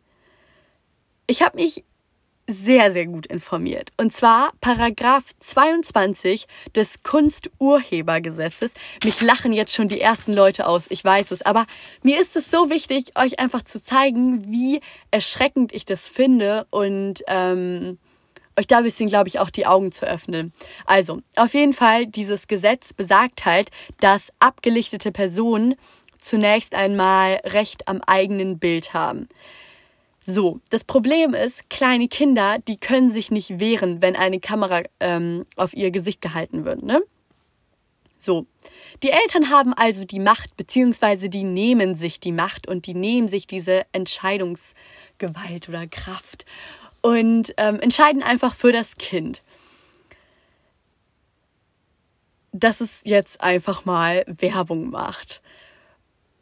Ich 1.26 1.42
habe 1.42 1.56
mich 1.56 1.84
sehr, 2.48 2.90
sehr 2.90 3.06
gut 3.06 3.26
informiert. 3.26 3.92
Und 3.98 4.12
zwar 4.12 4.52
Paragraph 4.62 5.24
22 5.38 6.46
des 6.74 7.02
Kunsturhebergesetzes. 7.02 8.72
Mich 9.04 9.20
lachen 9.20 9.52
jetzt 9.52 9.74
schon 9.74 9.88
die 9.88 10.00
ersten 10.00 10.32
Leute 10.32 10.66
aus, 10.66 10.86
ich 10.90 11.04
weiß 11.04 11.30
es. 11.30 11.42
Aber 11.42 11.66
mir 12.02 12.18
ist 12.18 12.36
es 12.36 12.50
so 12.50 12.70
wichtig, 12.70 13.12
euch 13.16 13.38
einfach 13.38 13.62
zu 13.62 13.82
zeigen, 13.82 14.50
wie 14.50 14.80
erschreckend 15.10 15.74
ich 15.74 15.84
das 15.84 16.08
finde 16.08 16.66
und 16.70 17.22
ähm, 17.28 17.98
euch 18.58 18.66
da 18.66 18.78
ein 18.78 18.84
bisschen, 18.84 19.08
glaube 19.08 19.28
ich, 19.28 19.38
auch 19.38 19.50
die 19.50 19.66
Augen 19.66 19.92
zu 19.92 20.06
öffnen. 20.06 20.52
Also, 20.86 21.20
auf 21.36 21.52
jeden 21.52 21.74
Fall, 21.74 22.06
dieses 22.06 22.48
Gesetz 22.48 22.94
besagt 22.94 23.44
halt, 23.44 23.70
dass 24.00 24.32
abgelichtete 24.40 25.12
Personen 25.12 25.76
zunächst 26.18 26.74
einmal 26.74 27.40
Recht 27.44 27.86
am 27.88 28.00
eigenen 28.06 28.58
Bild 28.58 28.94
haben. 28.94 29.28
So, 30.30 30.60
das 30.68 30.84
Problem 30.84 31.32
ist, 31.32 31.70
kleine 31.70 32.06
Kinder, 32.06 32.58
die 32.68 32.76
können 32.76 33.10
sich 33.10 33.30
nicht 33.30 33.60
wehren, 33.60 34.02
wenn 34.02 34.14
eine 34.14 34.40
Kamera 34.40 34.82
ähm, 35.00 35.46
auf 35.56 35.72
ihr 35.72 35.90
Gesicht 35.90 36.20
gehalten 36.20 36.66
wird, 36.66 36.82
ne? 36.82 37.00
So. 38.18 38.44
Die 39.02 39.08
Eltern 39.08 39.48
haben 39.48 39.72
also 39.72 40.04
die 40.04 40.20
Macht, 40.20 40.54
beziehungsweise 40.58 41.30
die 41.30 41.44
nehmen 41.44 41.96
sich 41.96 42.20
die 42.20 42.32
Macht 42.32 42.68
und 42.68 42.84
die 42.84 42.92
nehmen 42.92 43.26
sich 43.26 43.46
diese 43.46 43.86
Entscheidungsgewalt 43.92 45.70
oder 45.70 45.86
Kraft 45.86 46.44
und 47.00 47.54
ähm, 47.56 47.80
entscheiden 47.80 48.22
einfach 48.22 48.54
für 48.54 48.70
das 48.70 48.98
Kind. 48.98 49.42
Dass 52.52 52.82
es 52.82 53.00
jetzt 53.06 53.40
einfach 53.40 53.86
mal 53.86 54.24
Werbung 54.26 54.90
macht. 54.90 55.40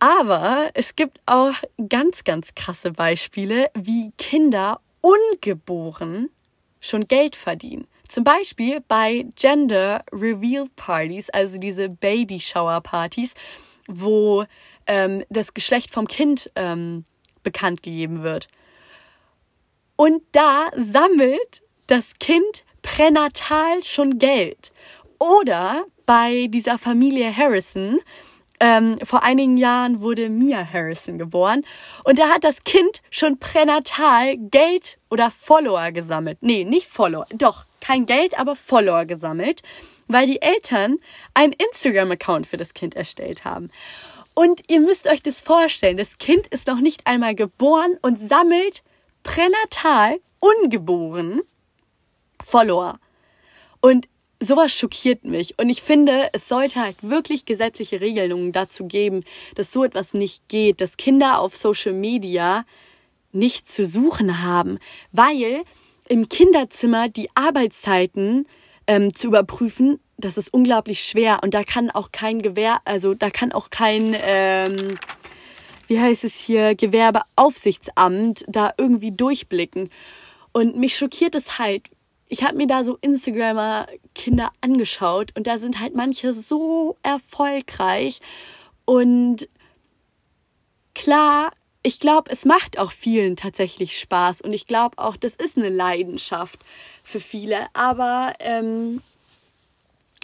Aber 0.07 0.71
es 0.75 0.95
gibt 0.95 1.19
auch 1.27 1.55
ganz, 1.89 2.23
ganz 2.23 2.55
krasse 2.55 2.93
Beispiele, 2.93 3.73
wie 3.75 4.13
Kinder 4.17 4.79
ungeboren 5.01 6.31
schon 6.79 7.09
Geld 7.09 7.35
verdienen. 7.35 7.89
Zum 8.07 8.23
Beispiel 8.23 8.81
bei 8.87 9.27
Gender 9.35 10.05
Reveal 10.13 10.69
Parties, 10.77 11.29
also 11.31 11.59
diese 11.59 11.89
Baby 11.89 12.39
Shower 12.39 12.81
Partys, 12.83 13.35
wo 13.89 14.45
ähm, 14.87 15.25
das 15.29 15.55
Geschlecht 15.55 15.91
vom 15.91 16.07
Kind 16.07 16.53
ähm, 16.55 17.05
bekannt 17.43 17.83
gegeben 17.83 18.23
wird. 18.23 18.47
Und 19.97 20.23
da 20.31 20.69
sammelt 20.77 21.65
das 21.89 22.15
Kind 22.21 22.65
pränatal 22.81 23.83
schon 23.83 24.21
Geld. 24.21 24.73
Oder 25.19 25.85
bei 26.05 26.47
dieser 26.49 26.79
Familie 26.79 27.37
Harrison, 27.37 27.99
ähm, 28.61 28.99
vor 29.03 29.23
einigen 29.23 29.57
Jahren 29.57 30.01
wurde 30.01 30.29
Mia 30.29 30.67
Harrison 30.73 31.19
geboren 31.19 31.65
und 32.05 32.19
da 32.19 32.29
hat 32.29 32.45
das 32.45 32.65
Kind 32.65 33.03
schon 33.11 33.39
pränatal 33.39 34.37
Geld 34.37 34.99
oder 35.11 35.31
Follower 35.31 35.93
gesammelt. 35.93 36.39
Nee, 36.41 36.65
nicht 36.65 36.89
Follower, 36.89 37.27
doch, 37.35 37.67
kein 37.81 38.07
Geld, 38.07 38.39
aber 38.39 38.57
Follower 38.57 39.05
gesammelt, 39.05 39.63
weil 40.09 40.27
die 40.27 40.43
Eltern 40.43 40.97
einen 41.35 41.53
Instagram-Account 41.53 42.47
für 42.47 42.57
das 42.57 42.75
Kind 42.75 42.95
erstellt 42.95 43.45
haben. 43.45 43.69
Und 44.35 44.63
ihr 44.69 44.81
müsst 44.81 45.09
euch 45.09 45.23
das 45.23 45.41
vorstellen, 45.41 45.97
das 45.97 46.19
Kind 46.19 46.47
ist 46.49 46.67
noch 46.67 46.81
nicht 46.81 47.07
einmal 47.07 47.35
geboren 47.35 47.97
und 48.03 48.19
sammelt 48.19 48.83
pränatal, 49.23 50.19
ungeboren, 50.41 51.41
Follower. 52.45 52.99
Und 53.81 54.09
sowas 54.41 54.73
schockiert 54.73 55.25
mich. 55.25 55.59
Und 55.59 55.69
ich 55.71 55.83
finde, 55.83 56.29
es 56.33 56.49
sollte 56.49 56.81
halt 56.81 56.97
wirklich 57.03 57.45
gesetzliche 57.45 58.01
Regelungen 58.01 58.53
dazu 58.53 58.87
geben, 58.87 59.25
dass 59.55 59.73
so 59.73 59.85
etwas 59.85 60.15
nicht 60.15 60.49
geht, 60.49 60.81
dass 60.81 60.97
Kinder 60.97 61.41
auf 61.41 61.57
Social 61.57 61.93
Media 61.93 62.65
nicht 63.33 63.69
zu 63.69 63.87
suchen 63.87 64.43
haben, 64.43 64.79
weil 65.13 65.63
im 66.09 66.29
Kinderzimmer 66.29 67.09
die 67.09 67.29
Arbeitszeiten 67.35 68.47
ähm, 68.87 69.13
zu 69.15 69.29
überprüfen, 69.29 70.01
das 70.17 70.39
ist 70.39 70.53
unglaublich 70.53 71.05
schwer 71.05 71.41
und 71.43 71.53
da 71.53 71.63
kann 71.63 71.91
auch 71.91 72.11
kein 72.13 72.41
Gewehr, 72.41 72.79
also 72.85 73.15
da 73.15 73.29
kann 73.31 73.53
auch 73.53 73.71
kein, 73.71 74.15
ähm, 74.25 74.99
wie 75.89 76.01
heißt 76.01 76.25
es 76.25 76.35
hier, 76.35 76.75
Gewerbeaufsichtsamt 76.75 78.45
da 78.49 78.73
irgendwie 78.79 79.13
durchblicken. 79.13 79.91
Und 80.53 80.77
mich 80.77 80.97
schockiert 80.97 81.35
es 81.35 81.59
halt, 81.59 81.91
ich 82.29 82.43
habe 82.43 82.57
mir 82.57 82.67
da 82.67 82.85
so 82.85 82.99
Instagramer 83.01 83.87
Kinder 84.15 84.51
angeschaut 84.61 85.33
und 85.37 85.47
da 85.47 85.59
sind 85.59 85.81
halt 85.81 85.95
manche 85.95 86.33
so 86.33 86.97
erfolgreich 87.03 88.21
und 88.85 89.49
klar, 90.95 91.53
ich 91.83 92.01
glaube, 92.01 92.31
es 92.33 92.45
macht 92.45 92.79
auch 92.79 92.91
vielen 92.91 93.37
tatsächlich 93.37 93.99
Spaß 93.99 94.41
und 94.41 94.53
ich 94.53 94.67
glaube 94.67 94.99
auch, 94.99 95.17
das 95.17 95.37
ist 95.37 95.57
eine 95.57 95.69
Leidenschaft 95.69 96.59
für 97.05 97.21
viele, 97.21 97.67
aber 97.75 98.33
ähm, 98.41 99.03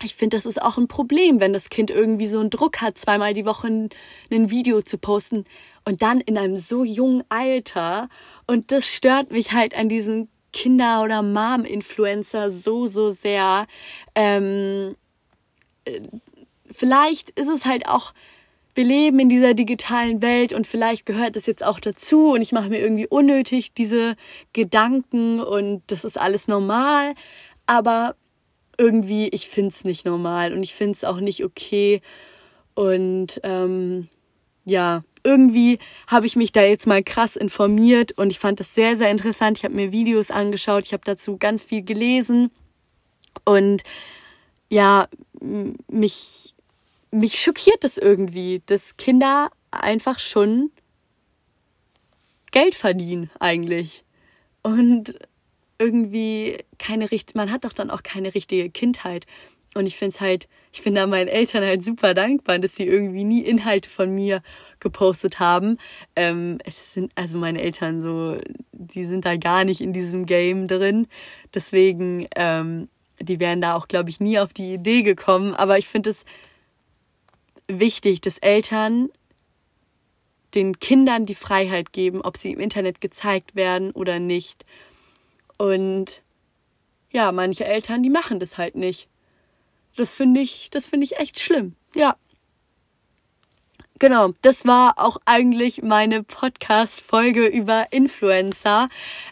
ich 0.02 0.14
finde, 0.14 0.36
das 0.36 0.46
ist 0.46 0.60
auch 0.60 0.78
ein 0.78 0.88
Problem, 0.88 1.40
wenn 1.40 1.52
das 1.52 1.70
Kind 1.70 1.90
irgendwie 1.90 2.26
so 2.26 2.40
einen 2.40 2.50
Druck 2.50 2.80
hat, 2.80 2.98
zweimal 2.98 3.34
die 3.34 3.44
Woche 3.44 3.68
ein, 3.68 3.90
ein 4.30 4.50
Video 4.50 4.82
zu 4.82 4.98
posten 4.98 5.44
und 5.84 6.02
dann 6.02 6.20
in 6.20 6.38
einem 6.38 6.56
so 6.56 6.84
jungen 6.84 7.24
Alter. 7.28 8.08
Und 8.46 8.72
das 8.72 8.86
stört 8.86 9.30
mich 9.30 9.52
halt 9.52 9.76
an 9.76 9.88
diesen 9.88 10.28
Kinder- 10.52 11.02
oder 11.02 11.22
Mom-Influencer 11.22 12.50
so, 12.50 12.86
so 12.86 13.10
sehr. 13.10 13.66
Ähm, 14.14 14.96
äh, 15.84 16.00
vielleicht 16.70 17.30
ist 17.30 17.48
es 17.48 17.64
halt 17.64 17.88
auch, 17.88 18.12
wir 18.74 18.84
leben 18.84 19.18
in 19.18 19.28
dieser 19.28 19.54
digitalen 19.54 20.22
Welt 20.22 20.52
und 20.52 20.66
vielleicht 20.66 21.04
gehört 21.04 21.36
das 21.36 21.46
jetzt 21.46 21.62
auch 21.64 21.78
dazu 21.78 22.32
und 22.32 22.40
ich 22.40 22.52
mache 22.52 22.70
mir 22.70 22.78
irgendwie 22.78 23.06
unnötig 23.06 23.74
diese 23.74 24.16
Gedanken 24.52 25.40
und 25.40 25.82
das 25.88 26.04
ist 26.04 26.18
alles 26.18 26.48
normal. 26.48 27.12
Aber 27.66 28.16
irgendwie, 28.78 29.28
ich 29.28 29.48
finde 29.48 29.70
es 29.70 29.84
nicht 29.84 30.06
normal 30.06 30.52
und 30.54 30.62
ich 30.62 30.74
finde 30.74 30.92
es 30.92 31.04
auch 31.04 31.20
nicht 31.20 31.44
okay. 31.44 32.00
Und 32.74 33.40
ähm, 33.42 34.08
ja, 34.64 35.04
irgendwie 35.24 35.78
habe 36.06 36.26
ich 36.26 36.36
mich 36.36 36.52
da 36.52 36.62
jetzt 36.62 36.86
mal 36.86 37.02
krass 37.02 37.36
informiert 37.36 38.12
und 38.12 38.30
ich 38.30 38.38
fand 38.38 38.60
das 38.60 38.74
sehr, 38.74 38.96
sehr 38.96 39.10
interessant. 39.10 39.58
Ich 39.58 39.64
habe 39.64 39.74
mir 39.74 39.92
Videos 39.92 40.30
angeschaut, 40.30 40.84
ich 40.84 40.92
habe 40.92 41.04
dazu 41.04 41.36
ganz 41.36 41.62
viel 41.62 41.82
gelesen 41.82 42.50
und 43.44 43.82
ja, 44.68 45.08
mich, 45.88 46.54
mich 47.10 47.40
schockiert 47.40 47.84
das 47.84 47.98
irgendwie, 47.98 48.62
dass 48.66 48.96
Kinder 48.96 49.50
einfach 49.70 50.18
schon 50.18 50.70
Geld 52.52 52.74
verdienen 52.74 53.30
eigentlich. 53.38 54.04
Und 54.62 55.14
irgendwie 55.78 56.58
keine 56.78 57.10
richtige, 57.10 57.36
man 57.36 57.50
hat 57.50 57.64
doch 57.64 57.72
dann 57.72 57.90
auch 57.90 58.02
keine 58.02 58.34
richtige 58.34 58.70
Kindheit. 58.70 59.26
Und 59.74 59.86
ich 59.86 59.96
finde 59.96 60.14
es 60.14 60.20
halt, 60.20 60.48
ich 60.72 60.82
bin 60.82 60.94
da 60.94 61.06
meinen 61.06 61.28
Eltern 61.28 61.64
halt 61.64 61.82
super 61.82 62.12
dankbar, 62.12 62.58
dass 62.58 62.74
sie 62.74 62.86
irgendwie 62.86 63.24
nie 63.24 63.40
Inhalte 63.40 63.88
von 63.88 64.14
mir 64.14 64.42
gepostet 64.80 65.38
haben. 65.38 65.78
Ähm, 66.14 66.58
es 66.64 66.92
sind, 66.92 67.10
also 67.14 67.38
meine 67.38 67.62
Eltern 67.62 68.00
so, 68.00 68.38
die 68.72 69.04
sind 69.04 69.24
da 69.24 69.36
gar 69.36 69.64
nicht 69.64 69.80
in 69.80 69.92
diesem 69.92 70.26
Game 70.26 70.68
drin. 70.68 71.06
Deswegen, 71.54 72.26
ähm, 72.36 72.88
die 73.18 73.40
wären 73.40 73.60
da 73.60 73.74
auch, 73.76 73.88
glaube 73.88 74.10
ich, 74.10 74.20
nie 74.20 74.38
auf 74.38 74.52
die 74.52 74.74
Idee 74.74 75.02
gekommen. 75.02 75.54
Aber 75.54 75.78
ich 75.78 75.88
finde 75.88 76.10
es 76.10 76.24
wichtig, 77.68 78.20
dass 78.20 78.38
Eltern 78.38 79.08
den 80.54 80.78
Kindern 80.78 81.24
die 81.24 81.34
Freiheit 81.34 81.92
geben, 81.92 82.20
ob 82.20 82.36
sie 82.36 82.52
im 82.52 82.60
Internet 82.60 83.00
gezeigt 83.00 83.54
werden 83.54 83.90
oder 83.92 84.18
nicht. 84.18 84.66
Und 85.56 86.22
ja, 87.10 87.32
manche 87.32 87.64
Eltern, 87.64 88.02
die 88.02 88.10
machen 88.10 88.38
das 88.38 88.58
halt 88.58 88.74
nicht. 88.74 89.08
Das 89.96 90.14
finde 90.14 90.40
ich, 90.40 90.70
das 90.70 90.86
finde 90.86 91.04
ich 91.04 91.18
echt 91.18 91.40
schlimm. 91.40 91.74
Ja. 91.94 92.16
Genau, 93.98 94.30
das 94.42 94.66
war 94.66 94.94
auch 94.96 95.18
eigentlich 95.26 95.82
meine 95.82 96.24
Podcast-Folge 96.24 97.46
über 97.46 97.92
Influencer. 97.92 98.88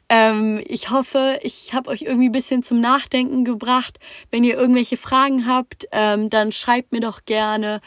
Ähm, 0.09 0.63
ich 0.65 0.91
hoffe, 0.91 1.41
ich 1.43 1.75
habe 1.75 1.91
euch 1.91 2.03
irgendwie 2.03 2.29
ein 2.29 2.33
bisschen 2.33 2.63
zum 2.63 2.81
Nachdenken 2.81 3.45
gebracht. 3.45 3.99
Wenn 4.31 4.45
ihr 4.45 4.57
irgendwelche 4.57 4.97
Fragen 4.97 5.49
habt, 5.49 5.89
ähm, 5.91 6.31
dann 6.31 6.53
schreibt 6.53 6.93
mir 6.93 7.01
doch 7.01 7.25
gerne. 7.25 7.81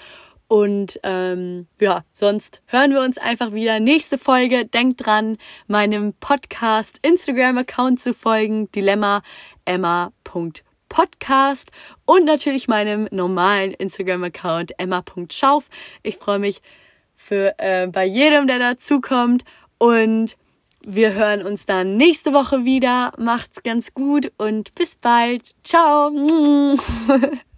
Und 0.50 1.00
ähm, 1.04 1.68
ja, 1.80 2.04
sonst 2.12 2.62
hören 2.66 2.92
wir 2.92 3.00
uns 3.00 3.18
einfach 3.18 3.54
wieder. 3.54 3.80
Nächste 3.80 4.18
Folge. 4.18 4.66
Denkt 4.66 5.06
dran, 5.06 5.38
meinem 5.68 6.14
Podcast 6.20 7.00
Instagram-Account 7.02 8.02
zu 8.02 8.14
folgen. 8.14 8.70
Dilemma 8.72 9.22
emma.podcast 10.94 11.72
und 12.06 12.26
natürlich 12.26 12.68
meinem 12.68 13.08
normalen 13.12 13.74
Instagram-Account 13.74 14.74
emma.schauf. 14.78 15.70
Ich 16.04 16.18
freue 16.18 16.40
mich 16.40 16.62
für 17.16 17.56
äh, 17.58 17.88
bei 17.88 18.06
jedem, 18.06 18.48
der 18.48 18.60
dazukommt. 18.60 19.44
Und 19.78 20.38
wir 20.86 21.14
hören 21.14 21.44
uns 21.44 21.66
dann 21.66 21.98
nächste 21.98 22.34
Woche 22.34 22.66
wieder. 22.66 23.14
Macht's 23.18 23.64
ganz 23.64 23.94
gut 23.94 24.32
und 24.38 24.76
bis 24.76 24.96
bald. 24.96 25.56
Ciao. 25.64 26.12